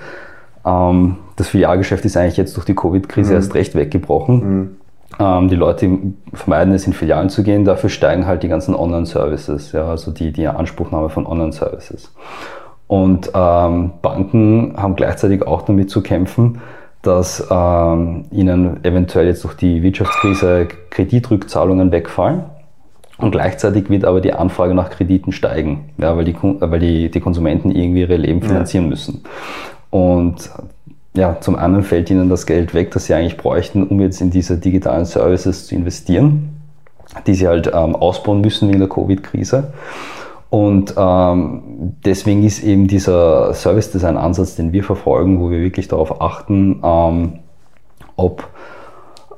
Ähm, 0.64 1.16
das 1.37 1.49
Filialgeschäft 1.49 2.04
ist 2.04 2.16
eigentlich 2.16 2.37
jetzt 2.37 2.56
durch 2.56 2.66
die 2.66 2.75
Covid-Krise 2.75 3.30
mhm. 3.30 3.37
erst 3.37 3.54
recht 3.54 3.75
weggebrochen. 3.75 4.37
Mhm. 4.37 4.76
Ähm, 5.18 5.49
die 5.49 5.56
Leute 5.56 5.88
vermeiden 6.33 6.75
es, 6.75 6.87
in 6.87 6.92
Filialen 6.92 7.28
zu 7.28 7.42
gehen, 7.42 7.64
dafür 7.64 7.90
steigen 7.90 8.26
halt 8.26 8.42
die 8.42 8.49
ganzen 8.49 8.75
Online-Services, 8.75 9.73
ja, 9.73 9.87
also 9.87 10.11
die, 10.11 10.33
die 10.33 10.47
Anspruchnahme 10.47 11.09
von 11.09 11.26
Online-Services. 11.26 12.12
Und 12.87 13.30
ähm, 13.35 13.92
Banken 14.02 14.75
haben 14.76 14.97
gleichzeitig 14.97 15.47
auch 15.47 15.62
damit 15.62 15.90
zu 15.90 16.02
kämpfen, 16.02 16.61
dass 17.02 17.47
ähm, 17.50 18.25
ihnen 18.30 18.85
eventuell 18.85 19.26
jetzt 19.26 19.44
durch 19.44 19.54
die 19.54 19.83
Wirtschaftskrise 19.83 20.68
Kreditrückzahlungen 20.90 21.92
wegfallen. 21.92 22.44
Und 23.18 23.30
gleichzeitig 23.30 23.90
wird 23.90 24.04
aber 24.04 24.21
die 24.21 24.33
Anfrage 24.33 24.75
nach 24.75 24.90
Krediten 24.90 25.30
steigen, 25.30 25.90
ja, 25.99 26.16
weil, 26.16 26.25
die, 26.25 26.35
weil 26.42 26.80
die, 26.80 27.11
die 27.11 27.21
Konsumenten 27.21 27.71
irgendwie 27.71 28.00
ihre 28.00 28.16
Leben 28.16 28.42
finanzieren 28.42 28.85
ja. 28.87 28.90
müssen. 28.90 29.23
Und 29.90 30.50
ja, 31.16 31.40
zum 31.40 31.54
einen 31.54 31.85
fällt 31.85 32.11
ihnen 32.11 32.28
das 32.28 32.44
Geld 32.44 32.75
weg, 32.75 32.90
das 32.90 33.06
sie 33.06 33.14
eigentlich 33.14 33.37
bräuchten, 33.37 33.85
um 33.85 34.00
jetzt 34.00 34.21
in 34.21 34.30
diese 34.30 34.59
digitalen 34.59 35.04
Services 35.04 35.68
zu 35.68 35.76
investieren, 35.76 36.61
die 37.26 37.35
sie 37.35 37.47
halt 37.47 37.68
ähm, 37.68 37.94
ausbauen 37.94 38.40
müssen 38.40 38.68
wegen 38.68 38.80
der 38.80 38.88
Covid-Krise. 38.88 39.73
Und 40.50 40.94
ähm, 40.97 41.62
deswegen 42.04 42.42
ist 42.44 42.64
eben 42.64 42.88
dieser 42.88 43.54
Service 43.54 43.92
Design 43.92 44.16
Ansatz, 44.16 44.56
den 44.56 44.73
wir 44.73 44.83
verfolgen, 44.83 45.40
wo 45.40 45.50
wir 45.50 45.61
wirklich 45.61 45.87
darauf 45.87 46.21
achten, 46.21 46.80
ähm, 46.83 47.33
ob 48.16 48.49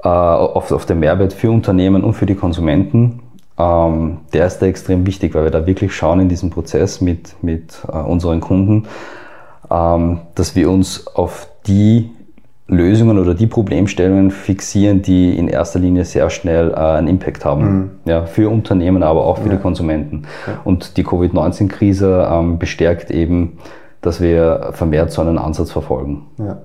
äh, 0.03 0.09
auf, 0.09 0.73
auf 0.73 0.87
den 0.87 1.01
Mehrwert 1.01 1.33
für 1.33 1.51
Unternehmen 1.51 2.05
und 2.05 2.15
für 2.15 2.27
die 2.27 2.35
Konsumenten, 2.35 3.21
ähm, 3.59 4.19
der 4.33 4.47
ist 4.47 4.59
da 4.59 4.67
extrem 4.67 5.07
wichtig, 5.07 5.35
weil 5.35 5.45
wir 5.45 5.51
da 5.51 5.67
wirklich 5.67 5.95
schauen 5.95 6.21
in 6.21 6.29
diesem 6.29 6.51
Prozess 6.51 7.01
mit, 7.01 7.43
mit 7.43 7.79
äh, 7.89 7.97
unseren 7.97 8.41
Kunden, 8.41 8.87
ähm, 9.71 10.21
dass 10.35 10.55
wir 10.55 10.71
uns 10.71 11.07
auf 11.07 11.49
die 11.67 12.11
Lösungen 12.69 13.19
oder 13.19 13.35
die 13.35 13.47
Problemstellungen 13.47 14.31
fixieren, 14.31 15.01
die 15.01 15.39
in 15.39 15.49
erster 15.49 15.79
Linie 15.79 16.05
sehr 16.05 16.31
schnell 16.31 16.73
äh, 16.73 16.75
einen 16.75 17.07
Impact 17.07 17.45
haben. 17.45 17.65
Mhm. 17.65 17.91
Ja, 18.05 18.27
für 18.27 18.51
Unternehmen, 18.51 19.03
aber 19.03 19.25
auch 19.25 19.39
für 19.39 19.49
ja. 19.49 19.55
die 19.55 19.63
Konsumenten. 19.63 20.23
Ja. 20.47 20.61
Und 20.65 20.97
die 20.97 21.05
Covid-19-Krise 21.05 22.29
ähm, 22.31 22.59
bestärkt 22.59 23.11
eben, 23.11 23.59
dass 24.01 24.21
wir 24.21 24.71
vermehrt 24.73 25.13
so 25.13 25.23
einen 25.23 25.39
Ansatz 25.39 25.71
verfolgen. 25.71 26.27
Ja. 26.39 26.59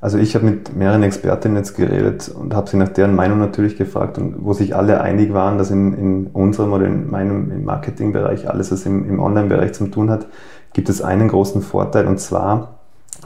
Also 0.00 0.18
ich 0.18 0.34
habe 0.34 0.44
mit 0.44 0.76
mehreren 0.76 1.02
Expertinnen 1.02 1.56
jetzt 1.56 1.74
geredet 1.74 2.28
und 2.28 2.54
habe 2.54 2.68
sie 2.68 2.76
nach 2.76 2.88
deren 2.88 3.14
Meinung 3.14 3.38
natürlich 3.38 3.76
gefragt 3.76 4.18
und 4.18 4.44
wo 4.44 4.52
sich 4.52 4.76
alle 4.76 5.00
einig 5.00 5.32
waren, 5.32 5.58
dass 5.58 5.70
in, 5.70 5.94
in 5.94 6.26
unserem 6.28 6.72
oder 6.72 6.86
in 6.86 7.10
meinem 7.10 7.64
Marketingbereich 7.64 8.48
alles, 8.48 8.70
was 8.70 8.84
im, 8.84 9.08
im 9.08 9.20
Online-Bereich 9.20 9.72
zu 9.72 9.86
tun 9.86 10.10
hat, 10.10 10.26
gibt 10.74 10.88
es 10.88 11.00
einen 11.00 11.28
großen 11.28 11.62
Vorteil 11.62 12.06
und 12.06 12.20
zwar 12.20 12.76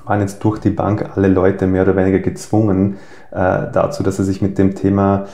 waren 0.04 0.20
jetzt 0.20 0.42
durch 0.44 0.58
die 0.58 0.70
Bank 0.70 1.10
alle 1.16 1.28
Leute 1.28 1.66
mehr 1.66 1.82
oder 1.82 1.96
weniger 1.96 2.20
gezwungen 2.20 2.96
äh, 3.32 3.66
dazu, 3.72 4.02
dass 4.02 4.16
sie 4.16 4.24
sich 4.24 4.40
mit 4.40 4.56
dem 4.56 4.74
Thema 4.74 5.26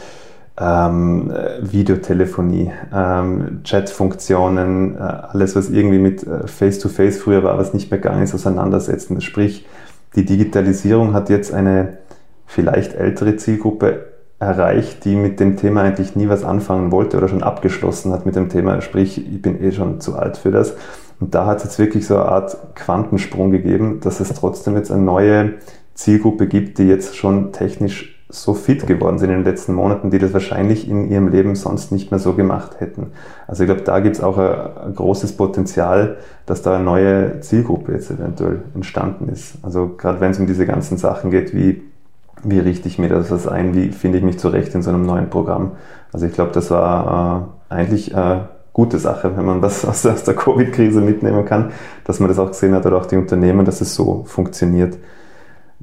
ähm, 0.59 1.33
Videotelefonie, 1.61 2.73
ähm, 2.93 3.61
Chatfunktionen, 3.63 4.97
äh, 4.97 5.01
alles, 5.01 5.55
was 5.55 5.69
irgendwie 5.69 5.99
mit 5.99 6.27
äh, 6.27 6.47
Face-to-Face 6.47 7.17
-face 7.17 7.21
früher 7.21 7.45
war, 7.45 7.59
was 7.59 7.75
nicht 7.75 7.91
mehr 7.91 8.01
gegangen 8.01 8.23
ist, 8.23 8.35
auseinandersetzen. 8.35 9.21
Sprich, 9.21 9.67
die 10.17 10.25
Digitalisierung 10.25 11.13
hat 11.13 11.31
jetzt 11.31 11.53
eine 11.53 11.99
vielleicht 12.47 12.95
ältere 12.95 13.37
Zielgruppe 13.37 14.07
erreicht, 14.39 15.05
die 15.05 15.15
mit 15.15 15.41
dem 15.41 15.57
Thema 15.57 15.83
eigentlich 15.83 16.17
nie 16.17 16.29
was 16.29 16.45
anfangen 16.45 16.91
wollte 16.91 17.17
oder 17.19 17.29
schon 17.29 17.43
abgeschlossen 17.43 18.13
hat 18.13 18.27
mit 18.27 18.35
dem 18.35 18.49
Thema. 18.49 18.81
Sprich, 18.81 19.19
ich 19.19 19.43
bin 19.43 19.63
eh 19.63 19.73
schon 19.73 20.01
zu 20.01 20.17
alt 20.17 20.37
für 20.37 20.51
das. 20.51 20.75
Und 21.21 21.35
da 21.35 21.47
hat 21.47 21.59
es 21.59 21.65
jetzt 21.65 21.79
wirklich 21.79 22.07
so 22.07 22.15
eine 22.17 22.27
Art 22.27 22.75
Quantensprung 22.75 23.51
gegeben, 23.51 24.01
dass 24.01 24.21
es 24.21 24.33
trotzdem 24.35 24.77
jetzt 24.77 24.91
eine 24.91 25.03
neue 25.03 25.55
Zielgruppe 25.95 26.47
gibt, 26.47 26.79
die 26.79 26.85
jetzt 26.85 27.17
schon 27.17 27.53
technisch 27.53 28.16
so 28.29 28.55
fit 28.55 28.87
geworden 28.87 29.19
sind 29.19 29.31
in 29.31 29.37
den 29.37 29.45
letzten 29.45 29.73
Monaten, 29.73 30.11
die 30.11 30.19
das 30.19 30.33
wahrscheinlich 30.33 30.89
in 30.89 31.11
ihrem 31.11 31.29
Leben 31.29 31.55
sonst 31.55 31.93
nicht 31.93 32.11
mehr 32.11 32.19
so 32.19 32.33
gemacht 32.33 32.81
hätten. 32.81 33.13
Also 33.47 33.63
ich 33.63 33.69
glaube, 33.69 33.83
da 33.83 34.01
gibt 34.01 34.17
es 34.17 34.23
auch 34.23 34.37
ein, 34.37 34.95
großes 34.95 35.37
Potenzial, 35.37 36.17
dass 36.45 36.63
da 36.63 36.75
eine 36.75 36.85
neue 36.85 37.41
Zielgruppe 37.41 37.93
jetzt 37.93 38.11
eventuell 38.11 38.63
entstanden 38.75 39.29
ist. 39.29 39.59
Also 39.63 39.95
gerade 39.97 40.21
wenn 40.21 40.33
es 40.33 40.41
um 40.41 40.47
diese 40.47 40.67
ganzen 40.67 40.99
Sachen 40.99 41.31
geht, 41.31 41.55
wie, 41.55 41.83
wie 42.43 42.59
richte 42.59 42.89
ich 42.89 42.99
mir 42.99 43.09
das 43.09 43.47
ein, 43.47 43.75
wie 43.75 43.91
finde 43.91 44.19
ich 44.19 44.25
mich 44.25 44.39
zurecht 44.39 44.75
in 44.75 44.83
so 44.83 44.91
einem 44.91 45.07
neuen 45.07 45.31
Programm. 45.31 45.73
Also 46.13 46.27
ich 46.27 46.33
glaube, 46.33 46.51
das 46.51 46.71
war 46.71 47.49
äh, 47.71 47.75
eigentlich 47.75 48.13
äh, 48.13 48.41
gute 48.73 48.99
Sache, 48.99 49.37
wenn 49.37 49.45
man 49.45 49.63
was 49.63 49.85
aus, 49.87 50.03
der 50.03 50.35
Covid-Krise 50.35 51.01
mitnehmen 51.01 51.45
kann, 51.45 51.71
dass 52.05 52.19
man 52.19 52.29
das 52.29 52.41
auch 52.41 52.49
gesehen 52.49 52.75
hat 52.75 52.85
oder 52.87 52.97
auch 52.97 53.07
die 53.07 53.17
Unternehmen, 53.17 53.65
dass 53.65 53.81
es 53.81 53.95
so 53.95 54.25
funktioniert. 54.27 54.99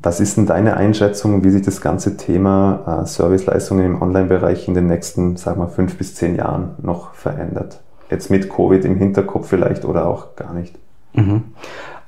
Was 0.04 0.20
ist 0.20 0.36
denn 0.36 0.46
deine 0.46 0.76
Einschätzung, 0.76 1.46
wie 1.46 1.50
sich 1.50 1.62
das 1.62 1.80
ganze 1.80 2.18
Thema 2.18 3.04
äh, 3.04 3.08
Serviceleistungen 3.08 3.86
im 3.86 4.02
Online-Bereich 4.02 4.68
in 4.68 4.74
den 4.74 4.88
nächsten, 4.88 5.38
sagen 5.38 5.62
wir, 5.62 5.70
fünf 5.70 5.98
bis 5.98 6.14
zehn 6.14 6.36
Jahren 6.36 6.72
noch 6.82 7.14
verändert? 7.14 7.80
Jetzt 8.10 8.30
mit 8.30 8.50
Covid 8.50 8.84
im 8.84 8.98
Hinterkopf 8.98 9.48
vielleicht 9.48 9.86
oder 9.86 10.06
auch 10.06 10.36
gar 10.36 10.54
nicht? 10.54 10.76
Mhm. 11.14 11.44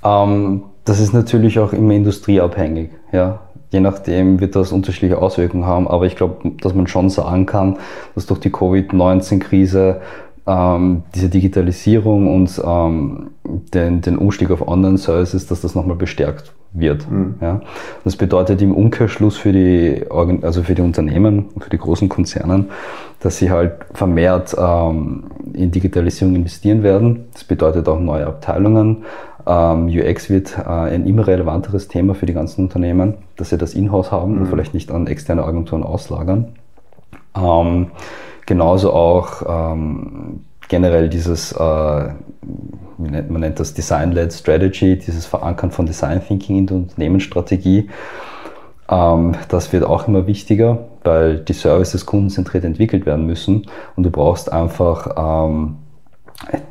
Ähm, 0.03 0.63
das 0.83 0.99
ist 0.99 1.13
natürlich 1.13 1.57
auch 1.59 1.71
immer 1.71 1.93
industrieabhängig. 1.93 2.89
Ja? 3.13 3.39
Je 3.71 3.79
nachdem 3.79 4.41
wird 4.41 4.57
das 4.57 4.73
unterschiedliche 4.73 5.21
Auswirkungen 5.21 5.65
haben, 5.65 5.87
aber 5.87 6.05
ich 6.05 6.17
glaube, 6.17 6.51
dass 6.61 6.73
man 6.73 6.87
schon 6.87 7.09
sagen 7.09 7.45
kann, 7.45 7.77
dass 8.13 8.25
durch 8.25 8.41
die 8.41 8.51
Covid-19-Krise 8.51 10.01
ähm, 10.47 11.03
diese 11.13 11.29
Digitalisierung 11.29 12.33
und 12.33 12.61
ähm, 12.63 13.31
den, 13.73 14.01
den 14.01 14.17
Umstieg 14.17 14.51
auf 14.51 14.67
Online-Services, 14.67 15.47
dass 15.47 15.61
das 15.61 15.75
nochmal 15.75 15.95
bestärkt 15.95 16.53
wird. 16.73 17.09
Mhm. 17.09 17.35
Ja. 17.41 17.61
Das 18.03 18.15
bedeutet 18.15 18.61
im 18.61 18.73
Umkehrschluss 18.73 19.37
für 19.37 19.51
die, 19.51 20.05
also 20.09 20.63
für 20.63 20.75
die 20.75 20.81
Unternehmen, 20.81 21.45
für 21.57 21.69
die 21.69 21.77
großen 21.77 22.09
Konzernen, 22.09 22.67
dass 23.19 23.37
sie 23.37 23.49
halt 23.49 23.73
vermehrt 23.93 24.55
ähm, 24.57 25.23
in 25.53 25.71
Digitalisierung 25.71 26.35
investieren 26.35 26.83
werden. 26.83 27.25
Das 27.33 27.43
bedeutet 27.43 27.87
auch 27.87 27.99
neue 27.99 28.27
Abteilungen. 28.27 29.03
Ähm, 29.47 29.87
UX 29.87 30.29
wird 30.29 30.57
äh, 30.57 30.69
ein 30.69 31.05
immer 31.05 31.25
relevanteres 31.27 31.87
Thema 31.87 32.15
für 32.15 32.25
die 32.25 32.33
ganzen 32.33 32.65
Unternehmen, 32.65 33.15
dass 33.37 33.49
sie 33.49 33.57
das 33.57 33.73
Inhouse 33.73 34.11
haben 34.11 34.35
mhm. 34.35 34.41
und 34.41 34.47
vielleicht 34.47 34.73
nicht 34.73 34.91
an 34.91 35.07
externe 35.07 35.43
Agenturen 35.43 35.83
auslagern. 35.83 36.55
Ähm, 37.35 37.87
Genauso 38.45 38.93
auch 38.93 39.73
ähm, 39.73 40.41
generell 40.67 41.09
dieses, 41.09 41.51
äh, 41.51 42.09
nennt, 42.97 43.29
man 43.29 43.41
nennt 43.41 43.59
das 43.59 43.73
Design-led 43.73 44.33
Strategy, 44.33 44.97
dieses 44.97 45.25
Verankern 45.25 45.71
von 45.71 45.85
Design 45.85 46.21
Thinking 46.25 46.57
in 46.57 46.67
der 46.67 46.77
Unternehmensstrategie. 46.77 47.89
Ähm, 48.89 49.35
das 49.49 49.73
wird 49.73 49.83
auch 49.83 50.07
immer 50.07 50.27
wichtiger, 50.27 50.85
weil 51.03 51.39
die 51.39 51.53
Services 51.53 52.05
kundenzentriert 52.05 52.63
entwickelt 52.63 53.05
werden 53.05 53.25
müssen 53.25 53.67
und 53.95 54.03
du 54.03 54.11
brauchst 54.11 54.51
einfach 54.51 55.15
ähm, 55.17 55.77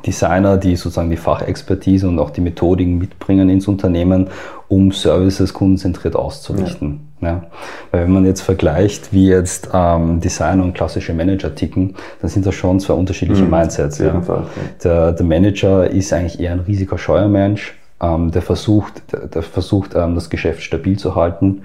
Designer, 0.05 0.57
die 0.57 0.75
sozusagen 0.75 1.09
die 1.09 1.17
Fachexpertise 1.17 2.07
und 2.07 2.19
auch 2.19 2.29
die 2.29 2.41
Methodiken 2.41 2.97
mitbringen 2.97 3.49
ins 3.49 3.67
Unternehmen, 3.67 4.29
um 4.67 4.91
Services 4.91 5.53
kundenzentriert 5.53 6.15
auszurichten. 6.15 7.07
Ja. 7.14 7.14
Ja. 7.21 7.43
Weil 7.91 8.03
wenn 8.03 8.11
man 8.11 8.25
jetzt 8.25 8.41
vergleicht, 8.41 9.13
wie 9.13 9.27
jetzt 9.27 9.69
ähm, 9.73 10.19
Designer 10.19 10.63
und 10.63 10.73
klassische 10.73 11.13
Manager 11.13 11.53
ticken, 11.55 11.95
dann 12.21 12.29
sind 12.29 12.45
das 12.45 12.55
schon 12.55 12.79
zwei 12.79 12.93
unterschiedliche 12.93 13.43
mhm, 13.43 13.51
Mindsets. 13.51 13.99
Ja. 13.99 14.21
Fall, 14.21 14.43
ja. 14.43 14.61
Der, 14.83 15.11
der, 15.13 15.25
Manager 15.25 15.89
ist 15.89 16.13
eigentlich 16.13 16.39
eher 16.39 16.51
ein 16.51 16.59
risikoscheuer 16.59 17.27
Mensch, 17.27 17.77
ähm, 18.01 18.31
der 18.31 18.41
versucht, 18.41 19.11
der, 19.11 19.27
der 19.27 19.43
versucht 19.43 19.95
ähm, 19.95 20.15
das 20.15 20.29
Geschäft 20.29 20.61
stabil 20.61 20.97
zu 20.97 21.15
halten. 21.15 21.63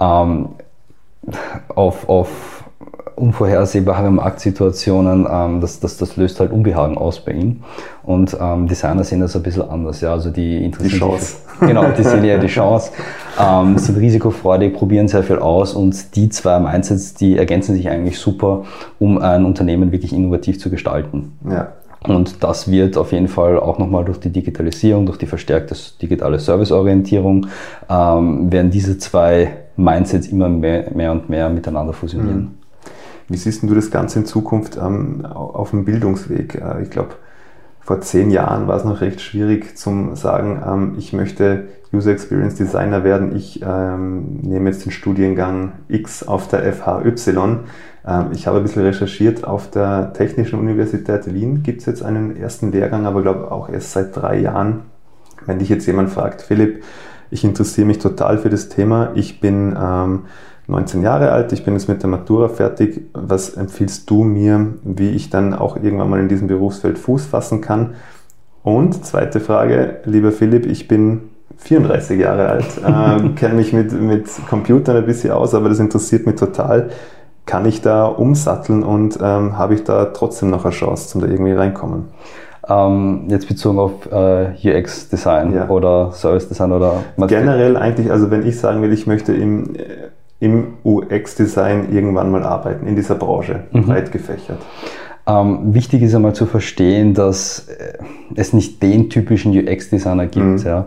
Ähm, 0.00 0.50
auf, 1.74 2.08
auf 2.08 2.63
unvorhersehbare 3.16 4.10
Marktsituationen, 4.10 5.26
ähm, 5.30 5.60
das, 5.60 5.80
das, 5.80 5.96
das 5.96 6.16
löst 6.16 6.40
halt 6.40 6.52
Unbehagen 6.52 6.98
aus 6.98 7.20
bei 7.20 7.32
ihm. 7.32 7.62
Und 8.02 8.36
ähm, 8.40 8.66
Designer 8.66 9.04
sehen 9.04 9.20
das 9.20 9.36
ein 9.36 9.42
bisschen 9.42 9.68
anders. 9.68 10.00
Ja, 10.00 10.12
also 10.12 10.30
die 10.30 10.64
interessieren 10.64 10.92
die 10.92 10.98
Chance. 10.98 11.36
Sich, 11.60 11.68
genau, 11.68 11.84
die 11.96 12.02
sehen 12.02 12.24
ja 12.24 12.38
die 12.38 12.48
Chance, 12.48 12.90
ähm, 13.40 13.78
sind 13.78 13.98
risikofreudig, 13.98 14.74
probieren 14.74 15.08
sehr 15.08 15.22
viel 15.22 15.38
aus 15.38 15.74
und 15.74 16.16
die 16.16 16.28
zwei 16.28 16.58
Mindsets, 16.58 17.14
die 17.14 17.36
ergänzen 17.38 17.74
sich 17.74 17.88
eigentlich 17.88 18.18
super, 18.18 18.64
um 18.98 19.18
ein 19.18 19.44
Unternehmen 19.44 19.92
wirklich 19.92 20.12
innovativ 20.12 20.58
zu 20.58 20.70
gestalten. 20.70 21.32
Ja. 21.48 21.72
Und 22.06 22.44
das 22.44 22.70
wird 22.70 22.98
auf 22.98 23.12
jeden 23.12 23.28
Fall 23.28 23.58
auch 23.58 23.78
nochmal 23.78 24.04
durch 24.04 24.20
die 24.20 24.28
Digitalisierung, 24.28 25.06
durch 25.06 25.16
die 25.16 25.26
verstärkte 25.26 25.74
digitale 26.02 26.38
Serviceorientierung, 26.38 27.46
ähm, 27.88 28.52
werden 28.52 28.70
diese 28.70 28.98
zwei 28.98 29.52
Mindsets 29.76 30.26
immer 30.26 30.48
mehr, 30.48 30.90
mehr 30.94 31.12
und 31.12 31.30
mehr 31.30 31.48
miteinander 31.48 31.94
fusionieren. 31.94 32.40
Mhm. 32.40 32.63
Wie 33.28 33.36
siehst 33.36 33.62
du 33.62 33.74
das 33.74 33.90
Ganze 33.90 34.20
in 34.20 34.26
Zukunft 34.26 34.76
ähm, 34.76 35.24
auf 35.24 35.70
dem 35.70 35.84
Bildungsweg? 35.84 36.56
Äh, 36.56 36.82
ich 36.82 36.90
glaube, 36.90 37.14
vor 37.80 38.00
zehn 38.00 38.30
Jahren 38.30 38.66
war 38.66 38.76
es 38.76 38.84
noch 38.84 39.00
recht 39.00 39.20
schwierig 39.20 39.76
zum 39.76 40.16
sagen, 40.16 40.62
ähm, 40.66 40.94
ich 40.98 41.12
möchte 41.12 41.64
User 41.92 42.10
Experience 42.10 42.56
Designer 42.56 43.04
werden. 43.04 43.36
Ich 43.36 43.60
ähm, 43.62 44.40
nehme 44.42 44.70
jetzt 44.70 44.84
den 44.84 44.90
Studiengang 44.92 45.72
X 45.88 46.26
auf 46.26 46.48
der 46.48 46.72
FHY. 46.72 47.14
Ähm, 48.06 48.26
ich 48.32 48.46
habe 48.46 48.58
ein 48.58 48.62
bisschen 48.62 48.82
recherchiert. 48.82 49.44
Auf 49.44 49.70
der 49.70 50.12
Technischen 50.12 50.58
Universität 50.58 51.32
Wien 51.32 51.62
gibt 51.62 51.80
es 51.80 51.86
jetzt 51.86 52.02
einen 52.02 52.36
ersten 52.36 52.72
Lehrgang, 52.72 53.06
aber 53.06 53.22
glaube 53.22 53.52
auch 53.52 53.68
erst 53.68 53.92
seit 53.92 54.16
drei 54.16 54.38
Jahren. 54.38 54.82
Wenn 55.46 55.58
dich 55.58 55.68
jetzt 55.68 55.86
jemand 55.86 56.10
fragt, 56.10 56.42
Philipp, 56.42 56.82
ich 57.30 57.44
interessiere 57.44 57.86
mich 57.86 57.98
total 57.98 58.38
für 58.38 58.48
das 58.48 58.68
Thema. 58.68 59.10
Ich 59.14 59.40
bin 59.40 59.76
ähm, 59.78 60.22
19 60.66 61.02
Jahre 61.02 61.30
alt, 61.30 61.52
ich 61.52 61.64
bin 61.64 61.74
jetzt 61.74 61.88
mit 61.88 62.02
der 62.02 62.08
Matura 62.08 62.48
fertig. 62.48 63.02
Was 63.12 63.50
empfiehlst 63.50 64.08
du 64.08 64.24
mir, 64.24 64.74
wie 64.82 65.10
ich 65.10 65.28
dann 65.28 65.52
auch 65.52 65.76
irgendwann 65.76 66.08
mal 66.08 66.20
in 66.20 66.28
diesem 66.28 66.48
Berufsfeld 66.48 66.98
Fuß 66.98 67.26
fassen 67.26 67.60
kann? 67.60 67.94
Und 68.62 69.04
zweite 69.04 69.40
Frage, 69.40 69.98
lieber 70.04 70.32
Philipp, 70.32 70.64
ich 70.64 70.88
bin 70.88 71.28
34 71.58 72.18
Jahre 72.18 72.48
alt, 72.48 72.66
äh, 72.78 73.28
kenne 73.34 73.54
mich 73.54 73.74
mit, 73.74 73.92
mit 73.92 74.26
Computern 74.48 74.96
ein 74.96 75.06
bisschen 75.06 75.32
aus, 75.32 75.54
aber 75.54 75.68
das 75.68 75.80
interessiert 75.80 76.26
mich 76.26 76.36
total. 76.36 76.88
Kann 77.44 77.66
ich 77.66 77.82
da 77.82 78.06
umsatteln 78.06 78.82
und 78.82 79.18
ähm, 79.20 79.58
habe 79.58 79.74
ich 79.74 79.84
da 79.84 80.06
trotzdem 80.06 80.48
noch 80.48 80.64
eine 80.64 80.72
Chance, 80.72 81.08
zum 81.08 81.20
da 81.20 81.26
irgendwie 81.26 81.52
reinkommen? 81.52 82.06
Ähm, 82.66 83.24
jetzt 83.28 83.46
bezogen 83.46 83.78
auf 83.78 84.10
äh, 84.10 84.52
UX-Design 84.64 85.52
ja. 85.52 85.68
oder 85.68 86.12
Service-Design 86.12 86.72
oder... 86.72 87.02
Generell 87.18 87.76
eigentlich, 87.76 88.10
also 88.10 88.30
wenn 88.30 88.46
ich 88.46 88.58
sagen 88.58 88.80
will, 88.80 88.94
ich 88.94 89.06
möchte 89.06 89.34
im 89.34 89.74
im 90.44 90.74
UX-Design 90.84 91.92
irgendwann 91.92 92.30
mal 92.30 92.42
arbeiten, 92.42 92.86
in 92.86 92.96
dieser 92.96 93.14
Branche, 93.14 93.64
mhm. 93.72 93.86
breit 93.86 94.12
gefächert? 94.12 94.58
Ähm, 95.26 95.72
wichtig 95.72 96.02
ist 96.02 96.14
einmal 96.14 96.34
zu 96.34 96.44
verstehen, 96.44 97.14
dass 97.14 97.68
äh, 97.68 97.94
es 98.34 98.52
nicht 98.52 98.82
den 98.82 99.08
typischen 99.08 99.56
UX-Designer 99.56 100.26
gibt. 100.26 100.44
Mhm. 100.44 100.58
Ja. 100.58 100.86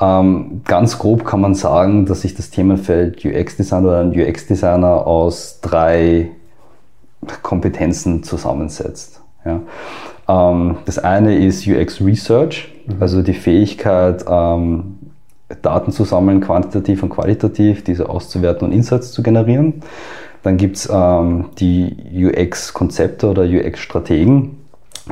Ähm, 0.00 0.62
ganz 0.64 0.98
grob 0.98 1.24
kann 1.24 1.40
man 1.40 1.54
sagen, 1.54 2.04
dass 2.04 2.22
sich 2.22 2.34
das 2.34 2.50
Themenfeld 2.50 3.24
UX-Design 3.24 3.84
oder 3.84 4.00
ein 4.00 4.10
UX-Designer 4.10 5.06
aus 5.06 5.60
drei 5.62 6.30
Kompetenzen 7.42 8.24
zusammensetzt. 8.24 9.22
Ja. 9.44 9.60
Ähm, 10.28 10.78
das 10.84 10.98
eine 10.98 11.36
ist 11.36 11.64
UX 11.66 12.00
Research, 12.00 12.74
mhm. 12.86 12.96
also 12.98 13.22
die 13.22 13.34
Fähigkeit, 13.34 14.24
ähm, 14.28 14.98
Daten 15.62 15.92
zu 15.92 16.04
sammeln, 16.04 16.40
quantitativ 16.40 17.02
und 17.02 17.10
qualitativ, 17.10 17.84
diese 17.84 18.08
auszuwerten 18.08 18.68
und 18.68 18.72
Insights 18.72 19.12
zu 19.12 19.22
generieren. 19.22 19.82
Dann 20.42 20.56
gibt's 20.56 20.88
ähm, 20.90 21.46
die 21.58 21.94
UX-Konzepte 22.14 23.28
oder 23.28 23.42
UX-Strategen, 23.42 24.56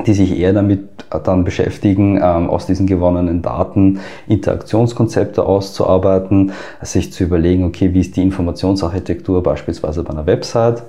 die 0.05 0.13
sich 0.13 0.37
eher 0.39 0.53
damit 0.53 0.87
dann 1.23 1.43
beschäftigen, 1.43 2.17
ähm, 2.17 2.49
aus 2.49 2.65
diesen 2.65 2.87
gewonnenen 2.87 3.41
Daten 3.41 3.99
Interaktionskonzepte 4.27 5.43
auszuarbeiten, 5.43 6.51
sich 6.81 7.11
zu 7.11 7.23
überlegen, 7.23 7.63
okay, 7.65 7.93
wie 7.93 7.99
ist 7.99 8.15
die 8.15 8.21
Informationsarchitektur 8.21 9.43
beispielsweise 9.43 10.03
bei 10.03 10.11
einer 10.11 10.25
Website, 10.25 10.83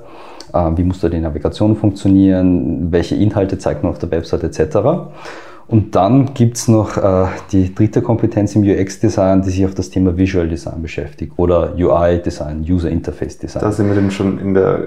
äh, 0.52 0.70
wie 0.76 0.84
muss 0.84 1.00
da 1.00 1.08
die 1.08 1.20
Navigation 1.20 1.76
funktionieren, 1.76 2.92
welche 2.92 3.14
Inhalte 3.16 3.58
zeigt 3.58 3.82
man 3.82 3.92
auf 3.92 3.98
der 3.98 4.10
Website 4.10 4.44
etc. 4.44 4.78
Und 5.70 5.94
dann 5.94 6.34
gibt's 6.34 6.66
noch 6.66 6.96
äh, 6.96 7.26
die 7.52 7.72
dritte 7.72 8.02
Kompetenz 8.02 8.56
im 8.56 8.62
UX-Design, 8.62 9.42
die 9.42 9.50
sich 9.50 9.64
auf 9.64 9.72
das 9.72 9.88
Thema 9.88 10.16
Visual 10.16 10.48
Design 10.48 10.82
beschäftigt 10.82 11.34
oder 11.36 11.76
UI-Design, 11.76 12.66
User 12.68 12.90
Interface 12.90 13.38
Design. 13.38 13.62
Da 13.62 13.70
sind 13.70 13.86
wir 13.86 13.94
dann 13.94 14.10
schon 14.10 14.40
in 14.40 14.54
der, 14.54 14.80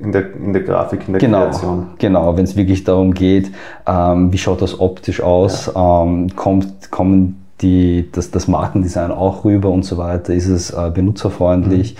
in 0.00 0.12
der, 0.12 0.32
in 0.36 0.52
der 0.52 0.62
Grafik, 0.62 1.08
in 1.08 1.14
der 1.14 1.20
genau, 1.20 1.40
Kreation. 1.40 1.86
Genau, 1.98 2.36
wenn 2.36 2.44
es 2.44 2.54
wirklich 2.54 2.84
darum 2.84 3.14
geht, 3.14 3.50
ähm, 3.84 4.32
wie 4.32 4.38
schaut 4.38 4.62
das 4.62 4.78
optisch 4.78 5.20
aus, 5.20 5.72
ja. 5.74 6.04
ähm, 6.04 6.28
kommt, 6.36 6.92
kommen 6.92 7.44
die, 7.60 8.08
das, 8.12 8.30
das 8.30 8.46
Markendesign 8.46 9.10
auch 9.10 9.44
rüber 9.44 9.70
und 9.70 9.84
so 9.84 9.98
weiter, 9.98 10.32
ist 10.34 10.46
es 10.46 10.70
äh, 10.70 10.92
benutzerfreundlich, 10.94 11.96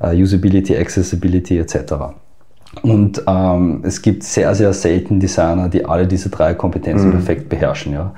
mhm. 0.00 0.08
äh, 0.08 0.22
Usability, 0.22 0.74
Accessibility 0.78 1.58
etc. 1.58 1.76
Und 2.82 3.22
ähm, 3.26 3.80
es 3.84 4.02
gibt 4.02 4.22
sehr, 4.22 4.54
sehr 4.54 4.72
selten 4.72 5.18
Designer, 5.18 5.68
die 5.68 5.84
alle 5.84 6.06
diese 6.06 6.28
drei 6.28 6.54
Kompetenzen 6.54 7.08
mhm. 7.08 7.12
perfekt 7.12 7.48
beherrschen. 7.48 7.92
Ja. 7.92 8.12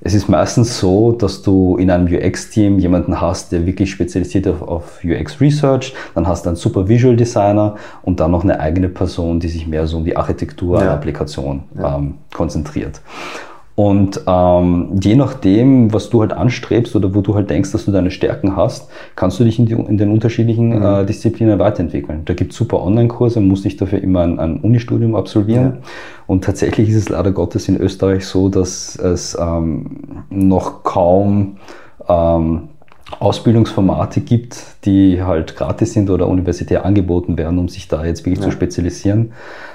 Es 0.00 0.14
ist 0.14 0.28
meistens 0.28 0.78
so, 0.78 1.12
dass 1.12 1.42
du 1.42 1.76
in 1.76 1.90
einem 1.90 2.06
UX-Team 2.06 2.78
jemanden 2.78 3.20
hast, 3.20 3.50
der 3.50 3.66
wirklich 3.66 3.90
spezialisiert 3.90 4.46
auf, 4.46 4.62
auf 4.62 5.00
UX-Research, 5.04 5.92
dann 6.14 6.28
hast 6.28 6.44
du 6.44 6.50
einen 6.50 6.56
super 6.56 6.88
Visual 6.88 7.16
Designer 7.16 7.74
und 8.02 8.20
dann 8.20 8.30
noch 8.30 8.44
eine 8.44 8.60
eigene 8.60 8.88
Person, 8.88 9.40
die 9.40 9.48
sich 9.48 9.66
mehr 9.66 9.86
so 9.88 9.96
um 9.96 10.04
die 10.04 10.16
Architektur 10.16 10.80
ja. 10.82 10.94
Applikation 10.94 11.64
ja. 11.76 11.96
ähm, 11.96 12.14
konzentriert. 12.32 13.00
Und 13.78 14.22
ähm, 14.26 14.98
je 15.00 15.14
nachdem, 15.14 15.92
was 15.92 16.10
du 16.10 16.20
halt 16.20 16.32
anstrebst 16.32 16.96
oder 16.96 17.14
wo 17.14 17.20
du 17.20 17.36
halt 17.36 17.48
denkst, 17.48 17.70
dass 17.70 17.84
du 17.84 17.92
deine 17.92 18.10
Stärken 18.10 18.56
hast, 18.56 18.90
kannst 19.14 19.38
du 19.38 19.44
dich 19.44 19.60
in, 19.60 19.66
die, 19.66 19.74
in 19.74 19.96
den 19.96 20.10
unterschiedlichen 20.10 20.70
mhm. 20.70 20.82
äh, 20.82 21.06
Disziplinen 21.06 21.60
weiterentwickeln. 21.60 22.22
Da 22.24 22.34
gibt 22.34 22.50
es 22.50 22.58
super 22.58 22.82
Online-Kurse, 22.82 23.40
musst 23.40 23.64
nicht 23.64 23.80
dafür 23.80 24.02
immer 24.02 24.22
ein, 24.22 24.40
ein 24.40 24.56
Unistudium 24.56 25.14
absolvieren. 25.14 25.64
Ja. 25.64 25.78
Und 26.26 26.42
tatsächlich 26.42 26.88
ist 26.88 26.96
es 26.96 27.08
leider 27.08 27.30
Gottes 27.30 27.68
in 27.68 27.80
Österreich 27.80 28.26
so, 28.26 28.48
dass 28.48 28.96
es 28.96 29.38
ähm, 29.40 30.24
noch 30.28 30.82
kaum 30.82 31.58
ähm, 32.08 32.70
Ausbildungsformate 33.20 34.22
gibt, 34.22 34.60
die 34.86 35.22
halt 35.22 35.54
gratis 35.54 35.92
sind 35.92 36.10
oder 36.10 36.26
universitär 36.26 36.84
angeboten 36.84 37.38
werden, 37.38 37.60
um 37.60 37.68
sich 37.68 37.86
da 37.86 38.04
jetzt 38.04 38.26
wirklich 38.26 38.40
ja. 38.40 38.46
zu 38.46 38.50
spezialisieren. 38.50 39.34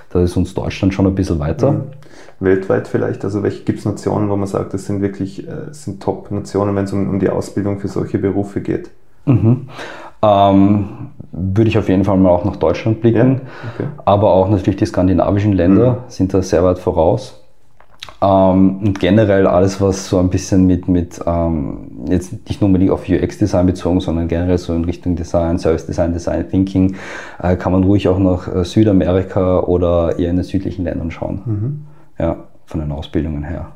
Da 0.10 0.22
ist 0.22 0.36
uns 0.36 0.54
Deutschland 0.54 0.94
schon 0.94 1.08
ein 1.08 1.16
bisschen 1.16 1.39
weiter. 1.39 1.72
Mhm 1.72 1.84
weltweit 2.39 2.88
vielleicht? 2.88 3.24
Also 3.24 3.43
welche 3.43 3.63
gibt 3.63 3.80
es 3.80 3.86
Nationen, 3.86 4.30
wo 4.30 4.36
man 4.36 4.48
sagt, 4.48 4.74
das 4.74 4.86
sind 4.86 5.02
wirklich 5.02 5.48
äh, 5.48 5.72
sind 5.72 6.02
Top-Nationen, 6.02 6.76
wenn 6.76 6.86
es 6.86 6.93
um, 6.93 7.10
um, 7.10 7.19
die 7.19 7.30
Ausbildung 7.30 7.80
für 7.80 7.88
solche 7.88 8.17
Berufe 8.17 8.62
geht? 8.62 8.89
Mhm. 9.26 9.69
Ähm, 10.22 10.88
würde 11.32 11.69
ich 11.69 11.78
auf 11.78 11.89
jeden 11.89 12.04
Fall 12.04 12.17
mal 12.17 12.30
auch 12.30 12.46
nach 12.46 12.56
Deutschland 12.56 13.02
blicken. 13.02 13.34
Ja? 13.34 13.41
Okay. 13.74 13.89
Aber 14.06 14.32
auch 14.32 14.50
natürlich 14.50 14.78
die 14.78 14.86
skandinavischen 14.86 15.54
Länder 15.54 15.91
mhm. 15.91 15.98
sind 16.08 16.34
da 16.34 16.41
sehr 16.41 16.63
weit 16.63 16.80
voraus. 16.80 17.39
Ähm, 18.22 18.80
und 18.86 19.00
generell 19.00 19.48
alles, 19.48 19.82
was 19.82 20.08
so 20.08 20.17
ein 20.19 20.30
bisschen 20.30 20.65
mit, 20.65 20.88
mit 20.88 21.19
ähm, 21.26 22.06
jetzt 22.10 22.34
nicht 22.48 22.62
nur 22.62 22.67
unbedingt 22.67 22.91
auf 22.91 23.08
UX-Design 23.08 23.65
bezogen, 23.65 24.00
sondern 24.00 24.28
generell 24.28 24.58
so 24.58 24.74
in 24.74 24.86
Richtung 24.86 25.15
Design, 25.15 25.58
Service 25.58 25.86
Design, 25.86 26.13
Design 26.13 26.50
Thinking, 26.50 26.96
äh, 27.41 27.56
kann 27.56 27.72
man 27.72 27.84
ruhig 27.84 28.08
auch 28.08 28.19
nach 28.19 28.54
äh, 28.54 28.63
Südamerika 28.63 29.60
oder 29.62 30.19
eher 30.19 30.30
in 30.30 30.38
den 30.38 30.46
südlichen 30.46 30.86
Ländern 30.86 31.12
schauen. 31.12 31.41
Mhm 31.46 31.86
ja, 32.17 32.38
von 32.65 32.80
den 32.80 32.91
Ausbildungen 32.91 33.43
her. 33.43 33.67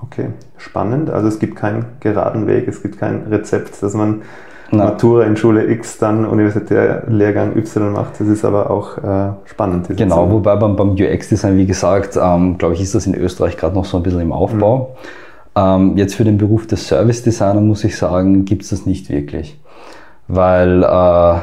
Okay, 0.00 0.28
spannend. 0.58 1.10
Also 1.10 1.28
es 1.28 1.38
gibt 1.38 1.56
keinen 1.56 1.86
geraden 2.00 2.46
Weg, 2.46 2.68
es 2.68 2.82
gibt 2.82 2.98
kein 2.98 3.22
Rezept, 3.30 3.82
dass 3.82 3.94
man 3.94 4.22
Nein. 4.70 4.88
Matura 4.88 5.24
in 5.24 5.36
Schule 5.36 5.70
X, 5.70 5.98
dann 5.98 6.24
Universitärlehrgang 6.26 7.56
Y 7.56 7.92
macht. 7.92 8.20
Das 8.20 8.28
ist 8.28 8.44
aber 8.44 8.70
auch 8.70 8.98
äh, 8.98 9.32
spannend. 9.44 9.88
Genau, 9.96 10.24
Zeit. 10.24 10.32
wobei 10.32 10.56
beim, 10.56 10.76
beim 10.76 10.90
UX-Design, 10.90 11.56
wie 11.56 11.66
gesagt, 11.66 12.18
ähm, 12.20 12.58
glaube 12.58 12.74
ich, 12.74 12.80
ist 12.80 12.94
das 12.94 13.06
in 13.06 13.14
Österreich 13.14 13.56
gerade 13.56 13.74
noch 13.74 13.84
so 13.84 13.98
ein 13.98 14.02
bisschen 14.02 14.20
im 14.20 14.32
Aufbau. 14.32 14.96
Mhm. 15.54 15.60
Ähm, 15.60 15.96
jetzt 15.96 16.16
für 16.16 16.24
den 16.24 16.38
Beruf 16.38 16.66
des 16.66 16.88
Service-Designer 16.88 17.60
muss 17.60 17.84
ich 17.84 17.96
sagen, 17.96 18.44
gibt 18.44 18.62
es 18.62 18.70
das 18.70 18.86
nicht 18.86 19.08
wirklich. 19.08 19.60
Weil 20.26 20.82
äh, 20.82 21.38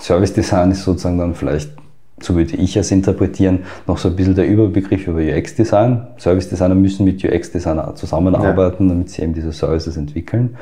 Service-Design 0.00 0.70
ist 0.70 0.84
sozusagen 0.84 1.18
dann 1.18 1.34
vielleicht 1.34 1.77
so 2.20 2.36
würde 2.36 2.56
ich 2.56 2.76
es 2.76 2.90
interpretieren, 2.90 3.60
noch 3.86 3.98
so 3.98 4.08
ein 4.08 4.16
bisschen 4.16 4.34
der 4.34 4.46
Überbegriff 4.46 5.06
über 5.06 5.20
UX-Design. 5.20 6.06
Service-Designer 6.18 6.74
müssen 6.74 7.04
mit 7.04 7.24
UX-Designer 7.24 7.94
zusammenarbeiten, 7.94 8.84
ja. 8.84 8.94
damit 8.94 9.10
sie 9.10 9.22
eben 9.22 9.34
diese 9.34 9.52
Services 9.52 9.96
entwickeln. 9.96 10.56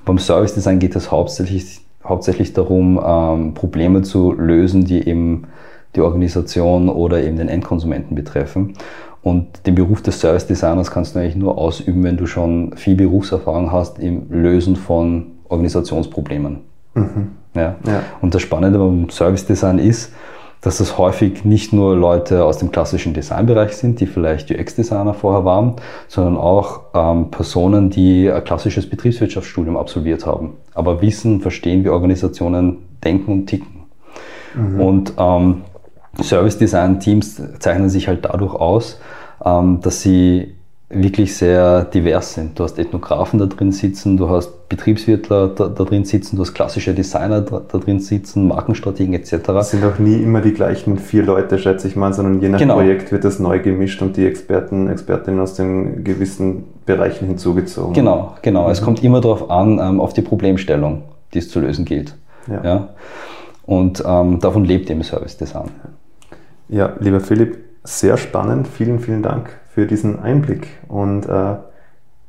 Und 0.00 0.04
beim 0.04 0.18
Service-Design 0.18 0.78
geht 0.78 0.96
es 0.96 1.10
hauptsächlich, 1.10 1.80
hauptsächlich 2.04 2.52
darum, 2.52 3.00
ähm, 3.04 3.54
Probleme 3.54 4.02
zu 4.02 4.32
lösen, 4.32 4.84
die 4.84 5.06
eben 5.06 5.44
die 5.94 6.00
Organisation 6.00 6.88
oder 6.88 7.22
eben 7.22 7.36
den 7.36 7.48
Endkonsumenten 7.48 8.14
betreffen. 8.14 8.74
Und 9.22 9.66
den 9.66 9.76
Beruf 9.76 10.02
des 10.02 10.20
Service-Designers 10.20 10.90
kannst 10.90 11.14
du 11.14 11.20
eigentlich 11.20 11.36
nur 11.36 11.56
ausüben, 11.56 12.02
wenn 12.02 12.16
du 12.16 12.26
schon 12.26 12.72
viel 12.76 12.96
Berufserfahrung 12.96 13.70
hast 13.70 13.98
im 14.00 14.26
Lösen 14.30 14.74
von 14.74 15.26
Organisationsproblemen. 15.48 16.58
Mhm. 16.94 17.28
Ja. 17.54 17.76
ja. 17.86 18.02
Und 18.20 18.34
das 18.34 18.42
Spannende 18.42 18.78
beim 18.78 19.10
Service-Design 19.10 19.78
ist, 19.78 20.12
dass 20.62 20.78
das 20.78 20.96
häufig 20.96 21.44
nicht 21.44 21.72
nur 21.72 21.96
Leute 21.96 22.44
aus 22.44 22.58
dem 22.58 22.70
klassischen 22.70 23.14
Designbereich 23.14 23.72
sind, 23.76 24.00
die 24.00 24.06
vielleicht 24.06 24.50
UX-Designer 24.50 25.12
vorher 25.12 25.44
waren, 25.44 25.74
sondern 26.06 26.36
auch 26.36 26.82
ähm, 26.94 27.30
Personen, 27.30 27.90
die 27.90 28.30
ein 28.30 28.44
klassisches 28.44 28.88
Betriebswirtschaftsstudium 28.88 29.76
absolviert 29.76 30.24
haben, 30.24 30.54
aber 30.72 31.02
wissen, 31.02 31.40
verstehen, 31.40 31.84
wie 31.84 31.88
Organisationen 31.88 32.78
denken 33.04 33.32
und 33.32 33.46
ticken. 33.48 33.82
Mhm. 34.54 34.80
Und 34.80 35.12
ähm, 35.18 35.62
Service-Design-Teams 36.22 37.58
zeichnen 37.58 37.90
sich 37.90 38.06
halt 38.06 38.24
dadurch 38.24 38.54
aus, 38.54 39.00
ähm, 39.44 39.80
dass 39.82 40.02
sie 40.02 40.54
wirklich 40.88 41.34
sehr 41.34 41.84
divers 41.84 42.34
sind. 42.34 42.58
Du 42.58 42.64
hast 42.64 42.78
Ethnografen 42.78 43.40
da 43.40 43.46
drin 43.46 43.72
sitzen, 43.72 44.16
du 44.16 44.28
hast 44.28 44.52
Betriebswirtler 44.72 45.48
da, 45.48 45.68
da, 45.68 45.84
drin 45.84 46.04
sitzen, 46.04 46.36
du 46.36 46.42
hast 46.42 46.54
klassische 46.54 46.94
Designer 46.94 47.42
da, 47.42 47.60
da 47.60 47.78
drin 47.78 48.00
sitzen, 48.00 48.48
Markenstrategen 48.48 49.12
etc. 49.12 49.32
Es 49.60 49.70
sind 49.70 49.84
auch 49.84 49.98
nie 49.98 50.16
immer 50.16 50.40
die 50.40 50.54
gleichen 50.54 50.96
vier 50.96 51.22
Leute, 51.22 51.58
schätze 51.58 51.88
ich 51.88 51.94
mal, 51.94 52.14
sondern 52.14 52.40
je 52.40 52.48
nach 52.48 52.58
genau. 52.58 52.74
Projekt 52.74 53.12
wird 53.12 53.24
das 53.24 53.38
neu 53.38 53.60
gemischt 53.60 54.00
und 54.00 54.16
die 54.16 54.26
Experten, 54.26 54.88
Expertinnen 54.88 55.40
aus 55.40 55.54
den 55.54 56.04
gewissen 56.04 56.64
Bereichen 56.86 57.26
hinzugezogen. 57.26 57.92
Genau, 57.92 58.34
genau. 58.40 58.64
Mhm. 58.64 58.70
Es 58.70 58.80
kommt 58.80 59.04
immer 59.04 59.20
darauf 59.20 59.50
an, 59.50 59.78
ähm, 59.78 60.00
auf 60.00 60.14
die 60.14 60.22
Problemstellung, 60.22 61.02
die 61.34 61.38
es 61.38 61.50
zu 61.50 61.60
lösen 61.60 61.84
gilt. 61.84 62.16
Ja. 62.48 62.64
ja? 62.64 62.88
Und 63.66 64.02
ähm, 64.06 64.40
davon 64.40 64.64
lebt 64.64 64.90
eben 64.90 65.02
Service 65.02 65.36
Design. 65.36 65.70
Ja, 66.68 66.94
lieber 66.98 67.20
Philipp, 67.20 67.58
sehr 67.84 68.16
spannend. 68.16 68.66
Vielen, 68.66 69.00
vielen 69.00 69.22
Dank 69.22 69.50
für 69.74 69.86
diesen 69.86 70.20
Einblick 70.20 70.68
und 70.88 71.26
äh, 71.26 71.56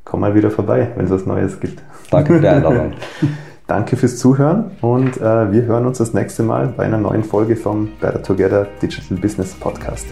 komm 0.04 0.20
mal 0.20 0.34
wieder 0.34 0.50
vorbei, 0.50 0.90
wenn 0.96 1.06
es 1.06 1.10
was 1.10 1.26
Neues 1.26 1.60
gibt. 1.60 1.82
Danke 2.14 2.34
für 2.34 2.40
die 2.40 2.48
Einladung. 2.48 2.92
Danke 3.66 3.96
fürs 3.96 4.18
Zuhören 4.18 4.72
und 4.82 5.16
äh, 5.16 5.52
wir 5.52 5.62
hören 5.62 5.86
uns 5.86 5.98
das 5.98 6.12
nächste 6.12 6.42
Mal 6.42 6.74
bei 6.76 6.84
einer 6.84 6.98
neuen 6.98 7.24
Folge 7.24 7.56
vom 7.56 7.88
Better 7.98 8.22
Together 8.22 8.66
Digital 8.82 9.16
Business 9.16 9.54
Podcast. 9.54 10.06